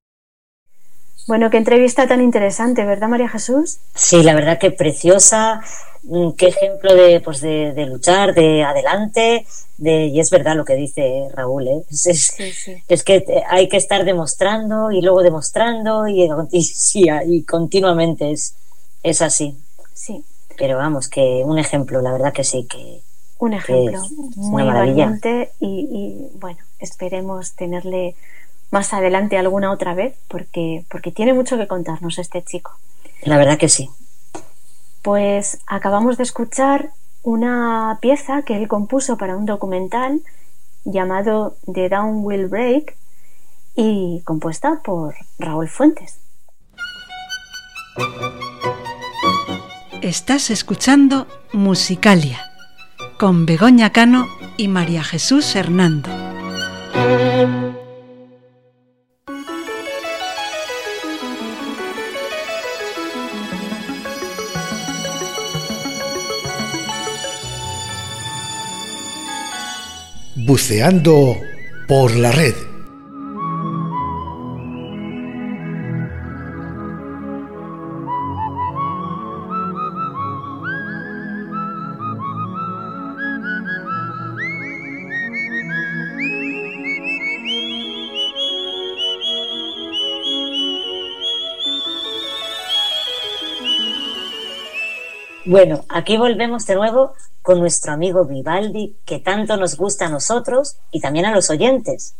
[1.27, 3.79] Bueno, qué entrevista tan interesante, ¿verdad, María Jesús?
[3.95, 5.61] Sí, la verdad que preciosa,
[6.03, 9.45] mm, qué ejemplo de, pues de, de luchar, de adelante,
[9.77, 11.83] de, y es verdad lo que dice Raúl, ¿eh?
[11.89, 12.83] es, es, Sí, sí.
[12.87, 18.55] es que hay que estar demostrando y luego demostrando y, y, sí, y continuamente es,
[19.03, 19.57] es así.
[19.93, 20.23] Sí,
[20.57, 23.01] Pero vamos, que un ejemplo, la verdad que sí, que
[23.39, 23.99] un ejemplo
[24.35, 25.05] muy una maravilla.
[25.05, 25.87] valiente y,
[26.31, 28.15] y, bueno, esperemos tenerle
[28.71, 32.71] más adelante alguna otra vez porque, porque tiene mucho que contarnos este chico.
[33.23, 33.89] la verdad que sí.
[35.01, 36.91] Pues acabamos de escuchar
[37.23, 40.21] una pieza que él compuso para un documental
[40.85, 42.95] llamado The Down Will Break
[43.75, 46.19] y compuesta por Raúl Fuentes.
[50.01, 52.39] Estás escuchando Musicalia
[53.19, 56.30] con Begoña Cano y María Jesús Hernando.
[70.51, 71.37] Buceando
[71.87, 72.53] por la red.
[95.45, 97.13] Bueno, aquí volvemos de nuevo
[97.51, 102.15] con nuestro amigo Vivaldi, que tanto nos gusta a nosotros y también a los oyentes.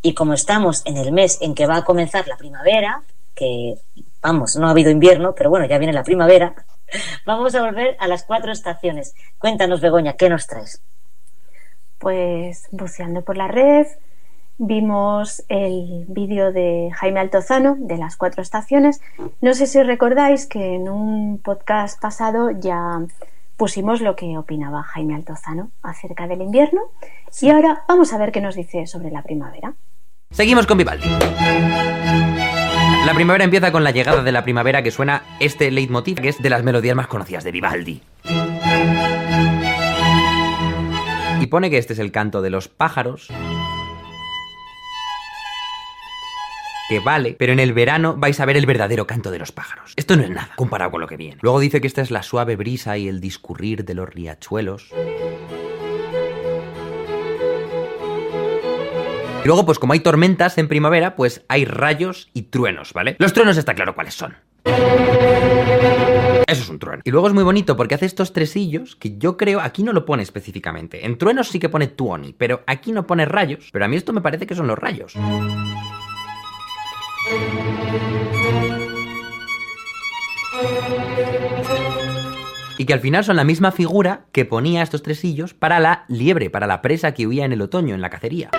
[0.00, 3.02] Y como estamos en el mes en que va a comenzar la primavera,
[3.34, 3.74] que
[4.22, 6.54] vamos, no ha habido invierno, pero bueno, ya viene la primavera,
[7.26, 9.14] vamos a volver a las cuatro estaciones.
[9.38, 10.80] Cuéntanos, Begoña, ¿qué nos traes?
[11.98, 13.86] Pues buceando por la red,
[14.56, 19.02] vimos el vídeo de Jaime Altozano de las cuatro estaciones.
[19.42, 23.02] No sé si recordáis que en un podcast pasado ya
[23.56, 26.82] pusimos lo que opinaba Jaime Altozano acerca del invierno
[27.40, 29.74] y ahora vamos a ver qué nos dice sobre la primavera.
[30.30, 31.08] Seguimos con Vivaldi.
[33.06, 36.42] La primavera empieza con la llegada de la primavera que suena este leitmotiv que es
[36.42, 38.02] de las melodías más conocidas de Vivaldi.
[41.40, 43.30] Y pone que este es el canto de los pájaros.
[46.88, 49.92] Que vale, pero en el verano vais a ver el verdadero canto de los pájaros.
[49.96, 51.38] Esto no es nada comparado con lo que viene.
[51.42, 54.92] Luego dice que esta es la suave brisa y el discurrir de los riachuelos.
[59.42, 63.16] Y luego, pues como hay tormentas en primavera, pues hay rayos y truenos, ¿vale?
[63.18, 64.36] Los truenos está claro cuáles son.
[66.46, 67.02] Eso es un trueno.
[67.04, 70.04] Y luego es muy bonito porque hace estos tresillos que yo creo, aquí no lo
[70.04, 71.04] pone específicamente.
[71.04, 73.70] En truenos sí que pone tuoni, pero aquí no pone rayos.
[73.72, 75.14] Pero a mí esto me parece que son los rayos.
[82.78, 86.04] Y que al final son la misma figura que ponía estos tres sillos para la
[86.08, 88.50] liebre, para la presa que huía en el otoño, en la cacería.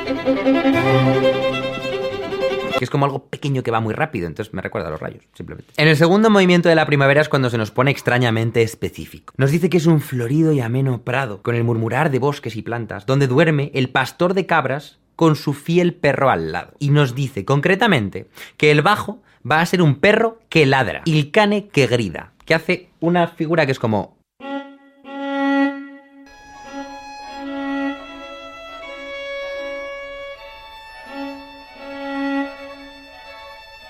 [2.77, 5.23] Que es como algo pequeño que va muy rápido, entonces me recuerda a los rayos,
[5.33, 5.73] simplemente.
[5.77, 9.33] En el segundo movimiento de la primavera es cuando se nos pone extrañamente específico.
[9.37, 12.61] Nos dice que es un florido y ameno prado, con el murmurar de bosques y
[12.61, 16.73] plantas, donde duerme el pastor de cabras con su fiel perro al lado.
[16.79, 21.31] Y nos dice concretamente que el bajo va a ser un perro que ladra, el
[21.31, 24.16] cane que grida, que hace una figura que es como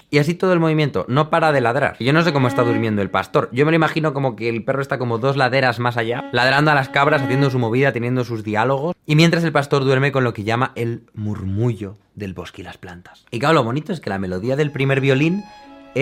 [0.10, 1.97] Y así todo el movimiento, no para de ladrar.
[1.99, 3.49] Yo no sé cómo está durmiendo el pastor.
[3.51, 6.72] Yo me lo imagino como que el perro está como dos laderas más allá, ladrando
[6.72, 8.95] a las cabras, haciendo su movida, teniendo sus diálogos.
[9.05, 12.78] Y mientras el pastor duerme con lo que llama el murmullo del bosque y las
[12.78, 13.26] plantas.
[13.32, 15.43] Y claro, lo bonito es que la melodía del primer violín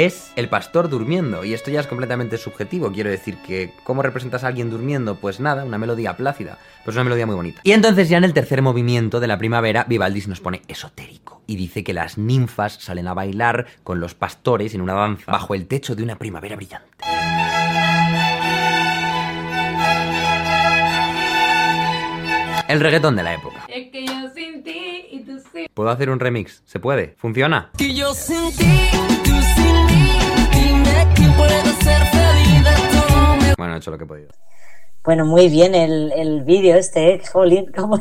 [0.03, 1.45] es el pastor durmiendo.
[1.45, 2.91] Y esto ya es completamente subjetivo.
[2.91, 5.15] Quiero decir que, ¿cómo representas a alguien durmiendo?
[5.15, 6.57] Pues nada, una melodía plácida.
[6.83, 7.61] Pues una melodía muy bonita.
[7.63, 11.41] Y entonces ya en el tercer movimiento de la primavera, Vivaldi se nos pone esotérico.
[11.47, 15.55] Y dice que las ninfas salen a bailar con los pastores en una danza bajo
[15.55, 16.89] el techo de una primavera brillante.
[22.67, 23.65] El reggaetón de la época.
[23.69, 26.63] Es que yo sin ti y tú sin ¿Puedo hacer un remix?
[26.65, 27.13] ¿Se puede?
[27.17, 27.69] ¿Funciona?
[27.77, 29.14] Que yo sin ti.
[31.38, 33.45] Ser feliz de.
[33.47, 34.29] Me Bueno, he hecho lo que he podido.
[35.03, 37.21] Bueno, muy bien el, el vídeo este, ¿eh?
[37.31, 37.99] Jolín, cómo-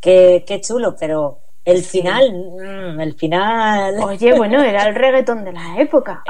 [0.00, 3.96] qué, qué chulo, pero el final, mm, el final...
[4.02, 6.22] Oye, bueno, era el reggaetón de la época.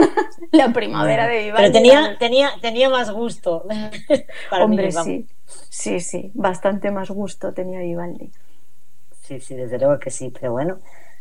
[0.52, 1.62] la primavera de Vivaldi.
[1.62, 3.64] Pero tenía, tenía, tenía más gusto.
[4.50, 5.04] Para mí, Hombre, vamos.
[5.06, 5.26] sí.
[5.68, 6.30] Sí, sí.
[6.34, 8.30] Bastante más gusto tenía Vivaldi.
[9.22, 10.78] Sí, sí, desde luego que sí, pero bueno,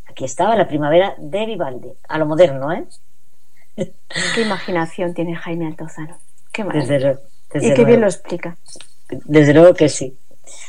[0.07, 2.85] aquí estaba la primavera de Vivaldi, a lo moderno, ¿eh?
[3.75, 6.17] Qué imaginación tiene Jaime Altozano.
[6.51, 6.99] Qué Desde, maravilla.
[6.99, 7.21] luego-
[7.53, 7.87] desde Y qué luego.
[7.87, 8.57] bien lo explica.
[9.09, 10.17] Desde luego que sí.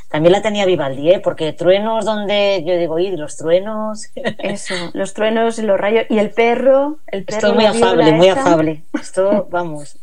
[0.09, 1.21] También la tenía Vivaldi, ¿eh?
[1.21, 4.09] Porque truenos donde yo digo, y los truenos.
[4.39, 6.05] Eso, los truenos y los rayos.
[6.09, 7.37] Y el perro, el perro.
[7.39, 8.41] Esto es muy afable, muy esta.
[8.43, 8.85] afable.
[9.01, 9.97] Esto, vamos.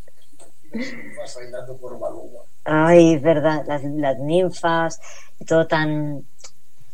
[0.74, 2.40] Vas bailando por Maluma.
[2.66, 5.00] Ay, es verdad, las, las ninfas
[5.40, 6.24] y todo tan,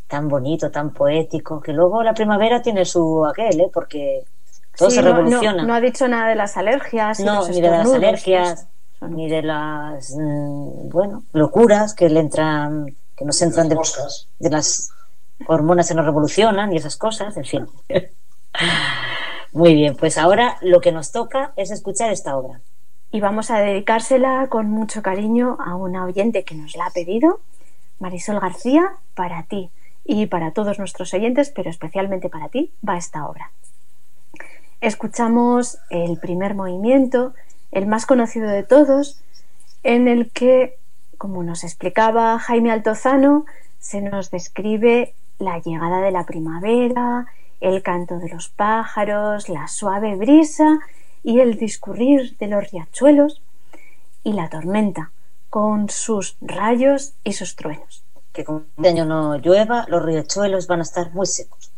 [0.08, 3.70] tan bonito, tan poético, que luego la primavera tiene su aquel, ¿eh?
[3.74, 4.24] Porque
[4.78, 5.64] todo Sí, se no- no- revoluciona.
[5.64, 7.20] No, ha dicho nada de las alergias.
[7.20, 8.68] No, ni de las alergias,
[9.02, 14.28] ni de las, mm, bueno, locuras que le entran, que nos entran de, moscas.
[14.40, 14.90] de las
[15.48, 17.68] hormonas que nos revolucionan y esas cosas, en fin.
[19.54, 22.60] Muy bien, pues ahora lo que nos toca es escuchar esta obra.
[23.12, 27.40] Y vamos a dedicársela con mucho cariño a una oyente que nos la ha pedido,
[28.00, 29.70] Marisol García, para ti
[30.04, 33.52] y para todos nuestros oyentes, pero especialmente para ti, va esta obra.
[34.86, 37.34] Escuchamos el primer movimiento,
[37.72, 39.20] el más conocido de todos,
[39.82, 40.78] en el que,
[41.18, 43.48] como nos explicaba Jaime Altozano,
[43.80, 47.26] se nos describe la llegada de la primavera,
[47.62, 50.78] el canto de los pájaros, la suave brisa
[51.24, 53.42] y el discurrir de los riachuelos
[54.24, 55.10] y la tormenta
[55.50, 58.04] con sus rayos y sus truenos.
[58.34, 61.72] Que como este año no llueva, los riachuelos van a estar muy secos.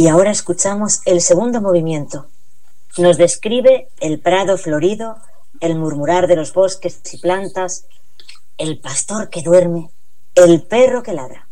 [0.00, 2.26] Y ahora escuchamos el segundo movimiento.
[2.96, 5.18] Nos describe el prado florido,
[5.60, 7.84] el murmurar de los bosques y plantas,
[8.56, 9.90] el pastor que duerme,
[10.36, 11.49] el perro que ladra.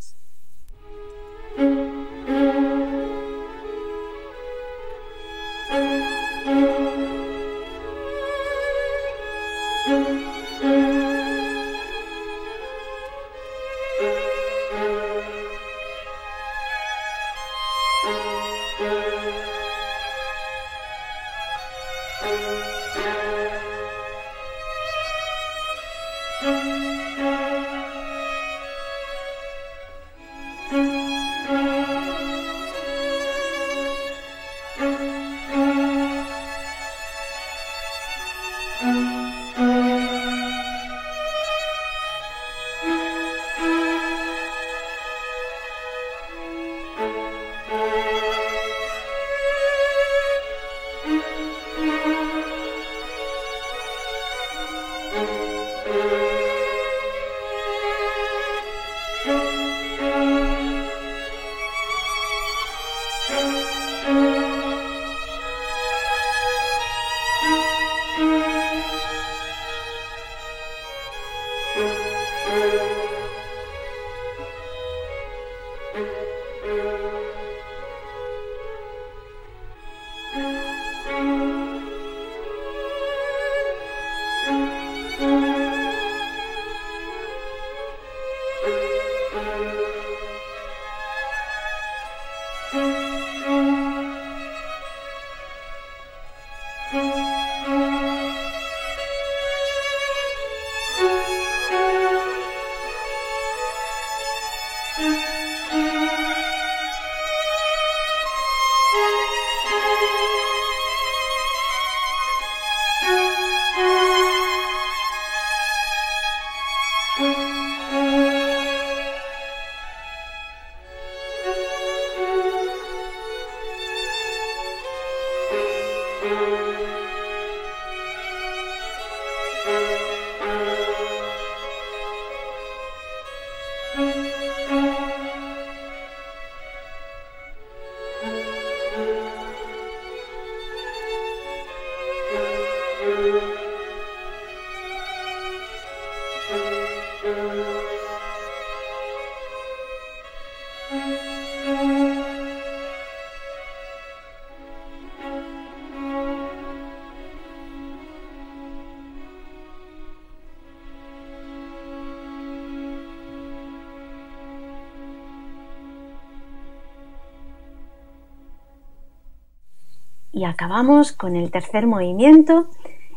[170.38, 172.68] Y acabamos con el tercer movimiento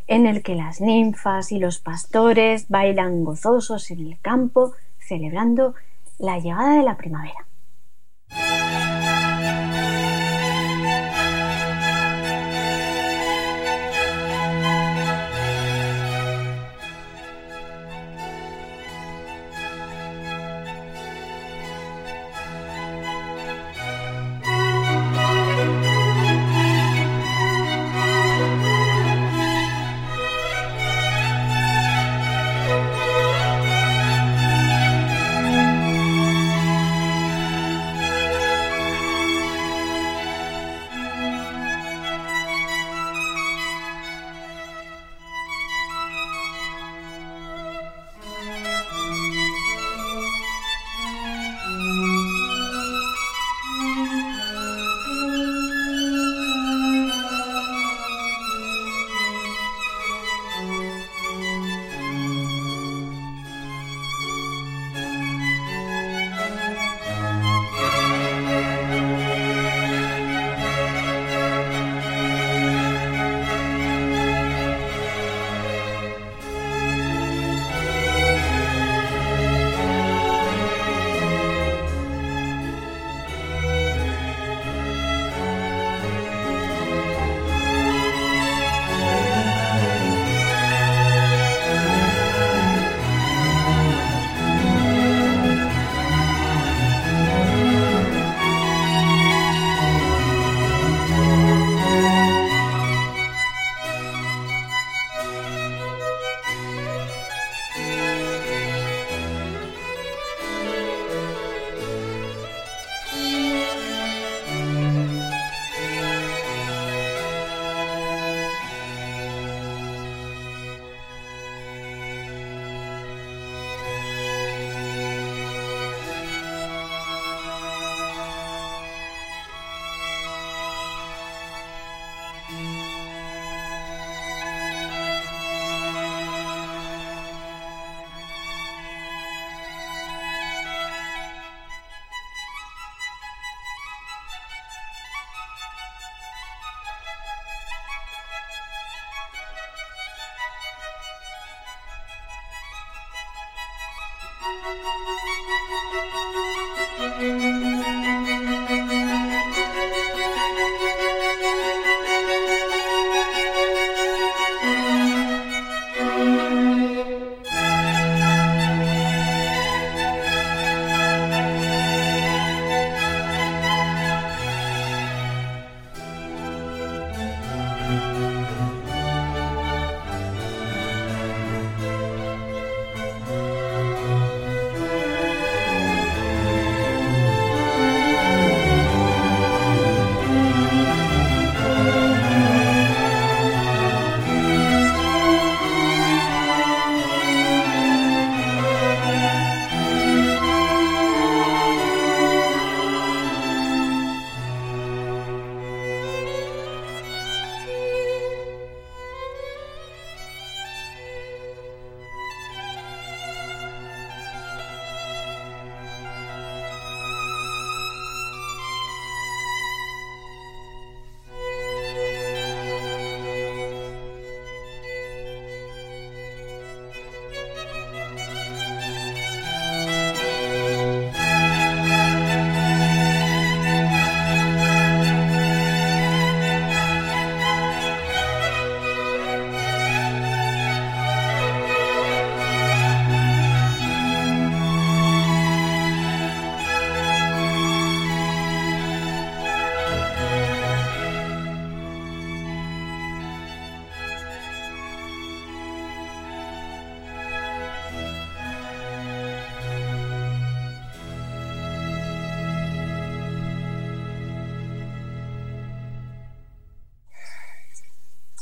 [0.08, 5.76] en el que las ninfas y los pastores bailan gozosos en el campo celebrando
[6.18, 7.41] la llegada de la primavera.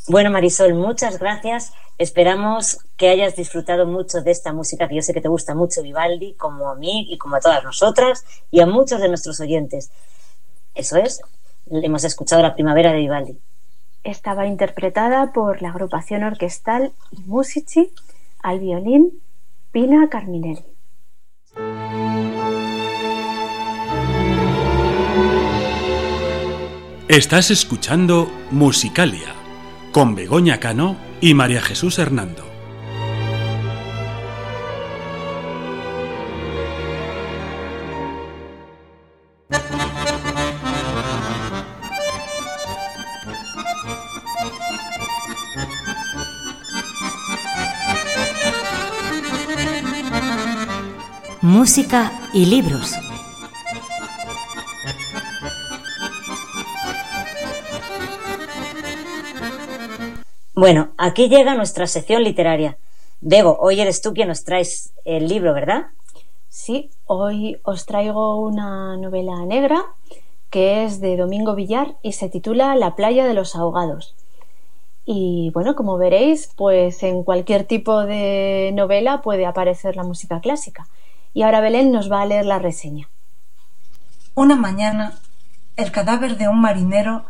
[0.10, 1.72] Bueno, Marisol, muchas gracias.
[2.00, 5.84] Esperamos que hayas disfrutado mucho de esta música, que yo sé que te gusta mucho
[5.84, 9.92] Vivaldi, como a mí y como a todas nosotras y a muchos de nuestros oyentes.
[10.74, 11.22] Eso es,
[11.70, 13.40] hemos escuchado la primavera de Vivaldi.
[14.04, 17.94] Estaba interpretada por la agrupación orquestal I Musici
[18.42, 19.22] al violín
[19.72, 20.66] Pina Carminelli.
[27.08, 29.39] Estás escuchando Musicalia
[30.00, 32.46] con Begoña Cano y María Jesús Hernando.
[51.42, 52.96] Música y libros.
[60.60, 62.78] Bueno, aquí llega nuestra sección literaria.
[63.22, 65.86] Bego, hoy eres tú quien nos traes el libro, ¿verdad?
[66.50, 69.86] Sí, hoy os traigo una novela negra
[70.50, 74.16] que es de Domingo Villar y se titula La playa de los ahogados.
[75.06, 80.90] Y bueno, como veréis, pues en cualquier tipo de novela puede aparecer la música clásica.
[81.34, 83.08] Y ahora Belén nos va a leer la reseña.
[84.36, 85.14] Una mañana,
[85.78, 87.24] el cadáver de un marinero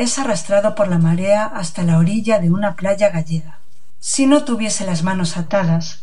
[0.00, 3.58] es arrastrado por la marea hasta la orilla de una playa gallega.
[3.98, 6.02] Si no tuviese las manos atadas,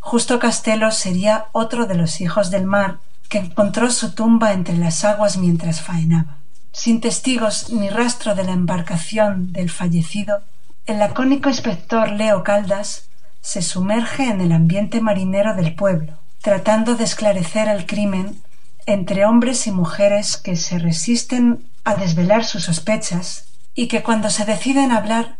[0.00, 2.98] Justo Castelo sería otro de los hijos del mar
[3.28, 6.36] que encontró su tumba entre las aguas mientras faenaba.
[6.70, 10.42] Sin testigos ni rastro de la embarcación del fallecido,
[10.86, 13.08] el lacónico inspector Leo Caldas
[13.40, 18.40] se sumerge en el ambiente marinero del pueblo, tratando de esclarecer el crimen
[18.86, 24.44] entre hombres y mujeres que se resisten a desvelar sus sospechas y que cuando se
[24.44, 25.36] deciden hablar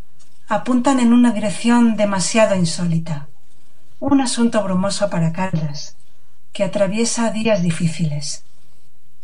[0.46, 3.26] apuntan en una dirección demasiado insólita.
[3.98, 5.96] Un asunto brumoso para Caldas,
[6.52, 8.44] que atraviesa días difíciles.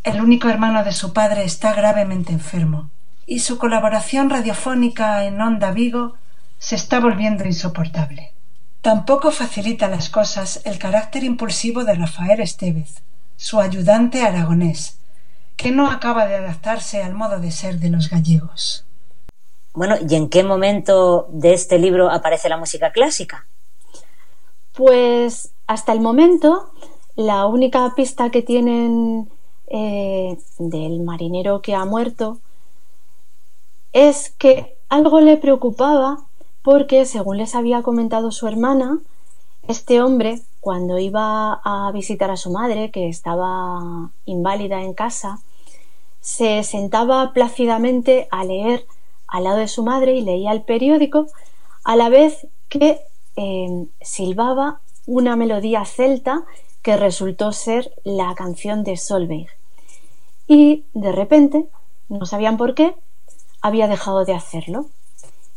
[0.03, 2.90] El único hermano de su padre está gravemente enfermo
[3.24, 6.16] y su colaboración radiofónica en Onda Vigo
[6.59, 8.32] se está volviendo insoportable.
[8.81, 13.05] Tampoco facilita las cosas el carácter impulsivo de Rafael Estevez,
[13.36, 14.99] su ayudante aragonés,
[15.62, 18.84] que no acaba de adaptarse al modo de ser de los gallegos.
[19.74, 23.47] Bueno, ¿y en qué momento de este libro aparece la música clásica?
[24.74, 26.72] Pues hasta el momento
[27.14, 29.30] la única pista que tienen
[29.68, 32.39] eh, del marinero que ha muerto
[33.93, 36.18] es que algo le preocupaba
[36.62, 38.98] porque, según les había comentado su hermana,
[39.68, 45.39] este hombre, cuando iba a visitar a su madre, que estaba inválida en casa,
[46.23, 48.86] se sentaba plácidamente a leer
[49.27, 51.27] al lado de su madre y leía el periódico,
[51.85, 53.01] a la vez que
[53.36, 56.44] eh, silbaba una melodía celta
[56.81, 59.49] que resultó ser la canción de Solveig.
[60.47, 61.66] Y de repente,
[62.09, 62.94] no sabían por qué,
[63.61, 64.86] había dejado de hacerlo.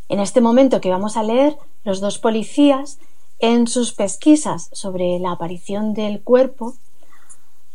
[0.09, 2.99] En este momento que vamos a leer, los dos policías,
[3.39, 6.75] en sus pesquisas sobre la aparición del cuerpo,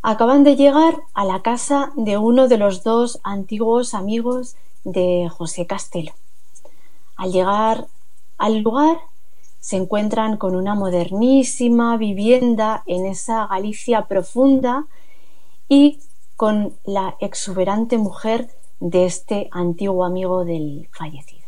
[0.03, 5.67] acaban de llegar a la casa de uno de los dos antiguos amigos de José
[5.67, 6.13] Castelo.
[7.17, 7.87] Al llegar
[8.39, 8.99] al lugar,
[9.61, 14.87] se encuentran con una modernísima vivienda en esa Galicia profunda
[15.69, 16.01] y
[16.37, 18.49] con la exuberante mujer
[18.81, 21.41] de este antiguo amigo del fallecido.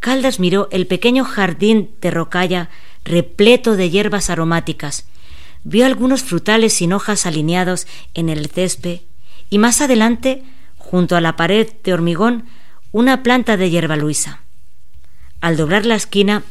[0.00, 2.70] Caldas miró el pequeño jardín de rocalla
[3.04, 5.06] repleto de hierbas aromáticas,
[5.64, 9.00] vio algunos frutales sin hojas alineados en el césped
[9.50, 10.42] y más adelante,
[10.78, 12.46] junto a la pared de hormigón,
[12.92, 14.40] una planta de hierba luisa.
[15.40, 16.42] Al doblar la esquina,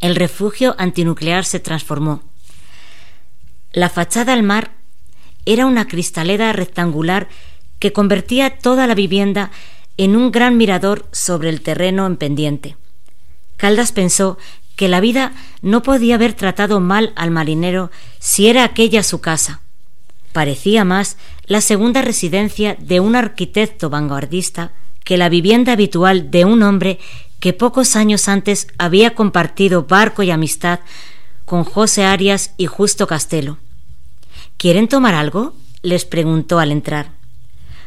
[0.00, 2.22] el refugio antinuclear se transformó.
[3.72, 4.72] La fachada al mar
[5.46, 7.28] era una cristalera rectangular
[7.78, 9.50] que convertía toda la vivienda
[9.96, 12.76] en un gran mirador sobre el terreno en pendiente.
[13.56, 14.38] Caldas pensó
[14.76, 19.60] que la vida no podía haber tratado mal al marinero si era aquella su casa.
[20.32, 21.16] Parecía más
[21.46, 24.72] la segunda residencia de un arquitecto vanguardista
[25.04, 26.98] que la vivienda habitual de un hombre
[27.40, 30.80] que pocos años antes había compartido barco y amistad
[31.44, 33.58] con José Arias y Justo Castelo.
[34.56, 35.54] ¿Quieren tomar algo?
[35.82, 37.10] les preguntó al entrar.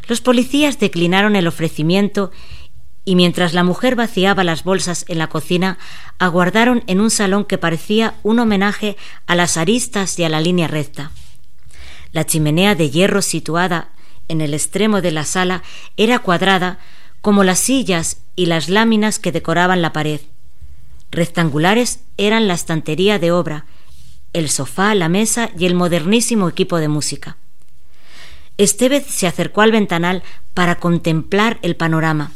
[0.08, 2.32] Los policías declinaron el ofrecimiento
[3.06, 5.78] y mientras la mujer vaciaba las bolsas en la cocina,
[6.18, 10.68] aguardaron en un salón que parecía un homenaje a las aristas y a la línea
[10.68, 11.12] recta.
[12.12, 13.90] La chimenea de hierro situada
[14.28, 15.62] en el extremo de la sala
[15.98, 16.80] era cuadrada
[17.22, 20.22] como las sillas y las láminas que decoraban la pared.
[21.12, 23.66] Rectangulares eran la estantería de obra,
[24.34, 27.38] el sofá, la mesa y el modernísimo equipo de música.
[28.58, 30.24] Estevez se acercó al ventanal
[30.54, 32.32] para contemplar el panorama,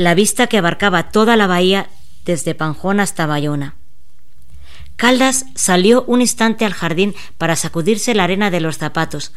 [0.00, 1.90] la vista que abarcaba toda la bahía
[2.24, 3.74] desde Panjón hasta Bayona.
[4.96, 9.32] Caldas salió un instante al jardín para sacudirse la arena de los zapatos.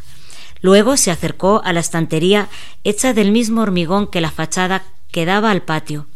[0.62, 2.48] Luego se acercó a la estantería
[2.86, 6.08] hecha del mismo hormigón que la fachada que daba al patio.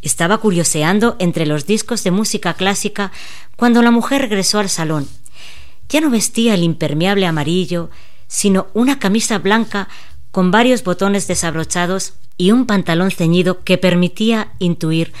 [0.00, 3.10] Estaba curioseando entre los discos de música clásica
[3.56, 5.08] cuando la mujer regresó al salón.
[5.88, 7.90] Ya no vestía el impermeable amarillo,
[8.28, 9.88] sino una camisa blanca
[10.32, 15.12] con varios botones desabrochados y un pantalón ceñido que permitía intuir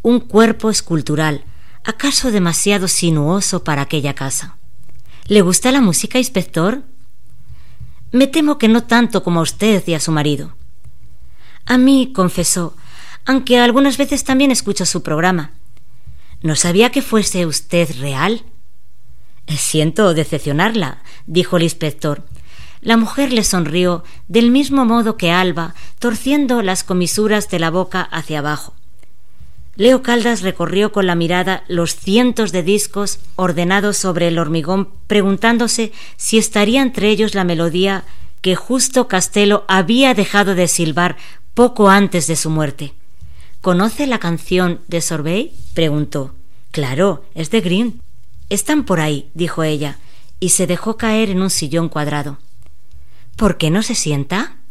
[0.00, 1.44] un cuerpo escultural,
[1.84, 4.56] acaso demasiado sinuoso para aquella casa.
[5.26, 6.82] ¿Le gusta la música, inspector?
[8.12, 10.54] Me temo que no tanto como a usted y a su marido.
[11.66, 12.76] A mí, confesó,
[13.24, 15.52] aunque algunas veces también escucho su programa.
[16.42, 18.44] No sabía que fuese usted real.
[19.48, 22.24] Siento decepcionarla, dijo el inspector,
[22.82, 28.02] la mujer le sonrió del mismo modo que Alba, torciendo las comisuras de la boca
[28.02, 28.74] hacia abajo.
[29.76, 35.92] Leo Caldas recorrió con la mirada los cientos de discos ordenados sobre el hormigón, preguntándose
[36.16, 38.04] si estaría entre ellos la melodía
[38.42, 41.16] que justo Castelo había dejado de silbar
[41.54, 42.92] poco antes de su muerte.
[43.62, 45.52] ¿Conoce la canción de Sorbet?
[45.72, 46.34] preguntó.
[46.72, 48.00] Claro, es de Green.
[48.50, 49.98] Están por ahí, dijo ella,
[50.40, 52.38] y se dejó caer en un sillón cuadrado.
[53.36, 54.61] ¿Por qué no se sienta?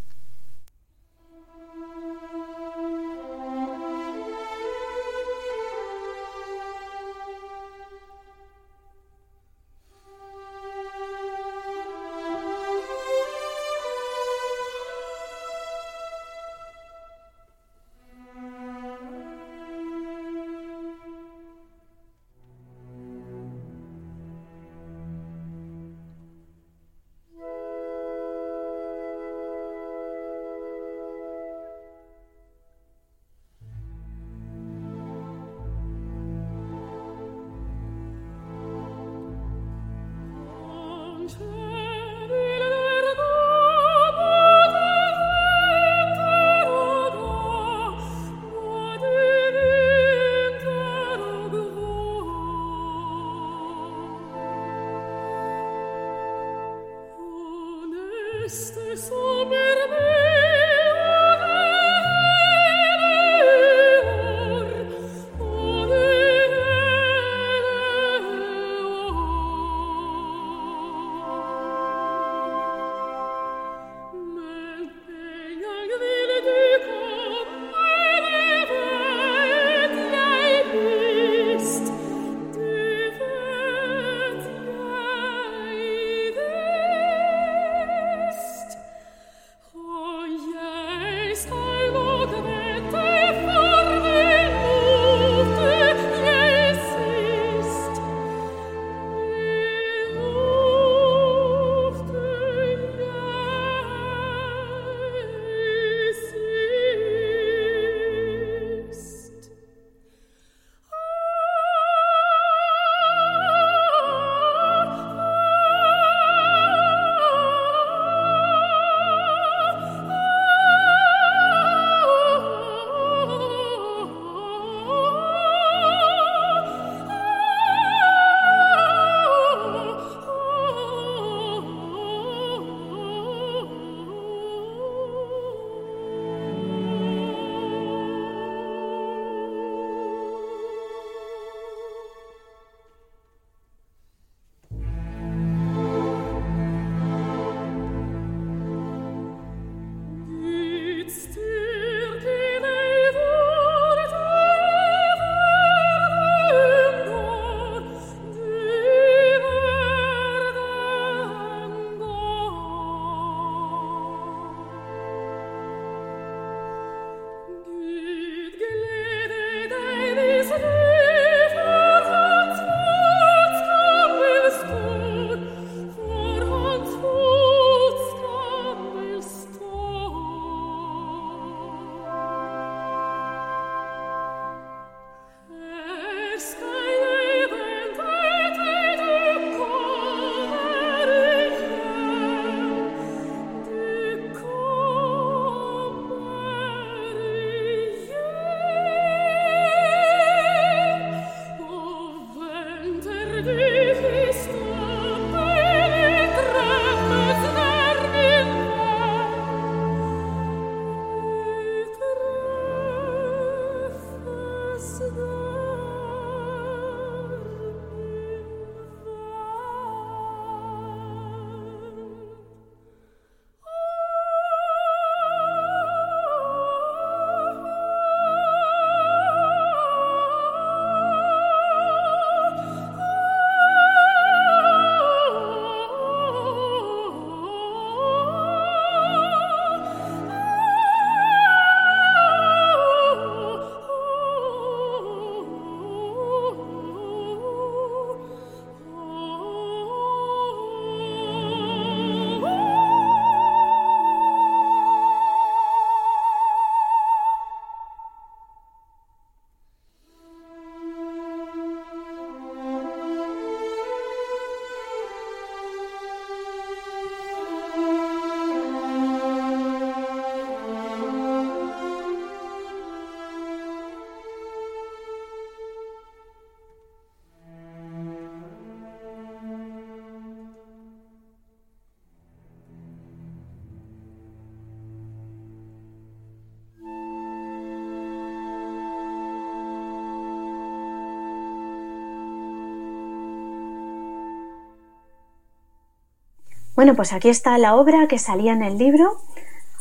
[296.81, 299.21] Bueno, pues aquí está la obra que salía en el libro.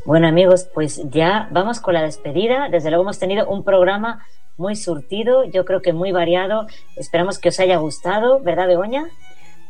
[0.09, 2.67] Bueno amigos, pues ya vamos con la despedida.
[2.69, 4.25] Desde luego hemos tenido un programa
[4.57, 6.65] muy surtido, yo creo que muy variado.
[6.95, 9.07] Esperamos que os haya gustado, ¿verdad Begoña?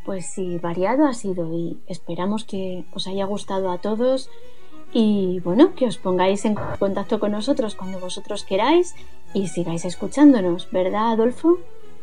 [0.05, 4.29] Pues sí, variado ha sido y esperamos que os haya gustado a todos
[4.93, 8.95] y bueno, que os pongáis en contacto con nosotros cuando vosotros queráis
[9.33, 11.57] y sigáis escuchándonos, ¿verdad Adolfo?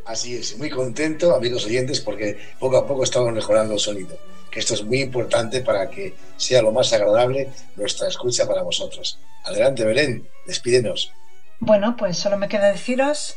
[0.06, 4.16] Así es, muy contento, amigos oyentes, porque poco a poco estamos mejorando el sonido,
[4.50, 9.18] que esto es muy importante para que sea lo más agradable nuestra escucha para vosotros.
[9.44, 11.12] Adelante, Belén, despídenos.
[11.58, 13.36] Bueno, pues solo me queda deciros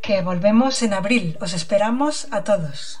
[0.00, 1.36] que volvemos en abril.
[1.40, 3.00] Os esperamos a todos.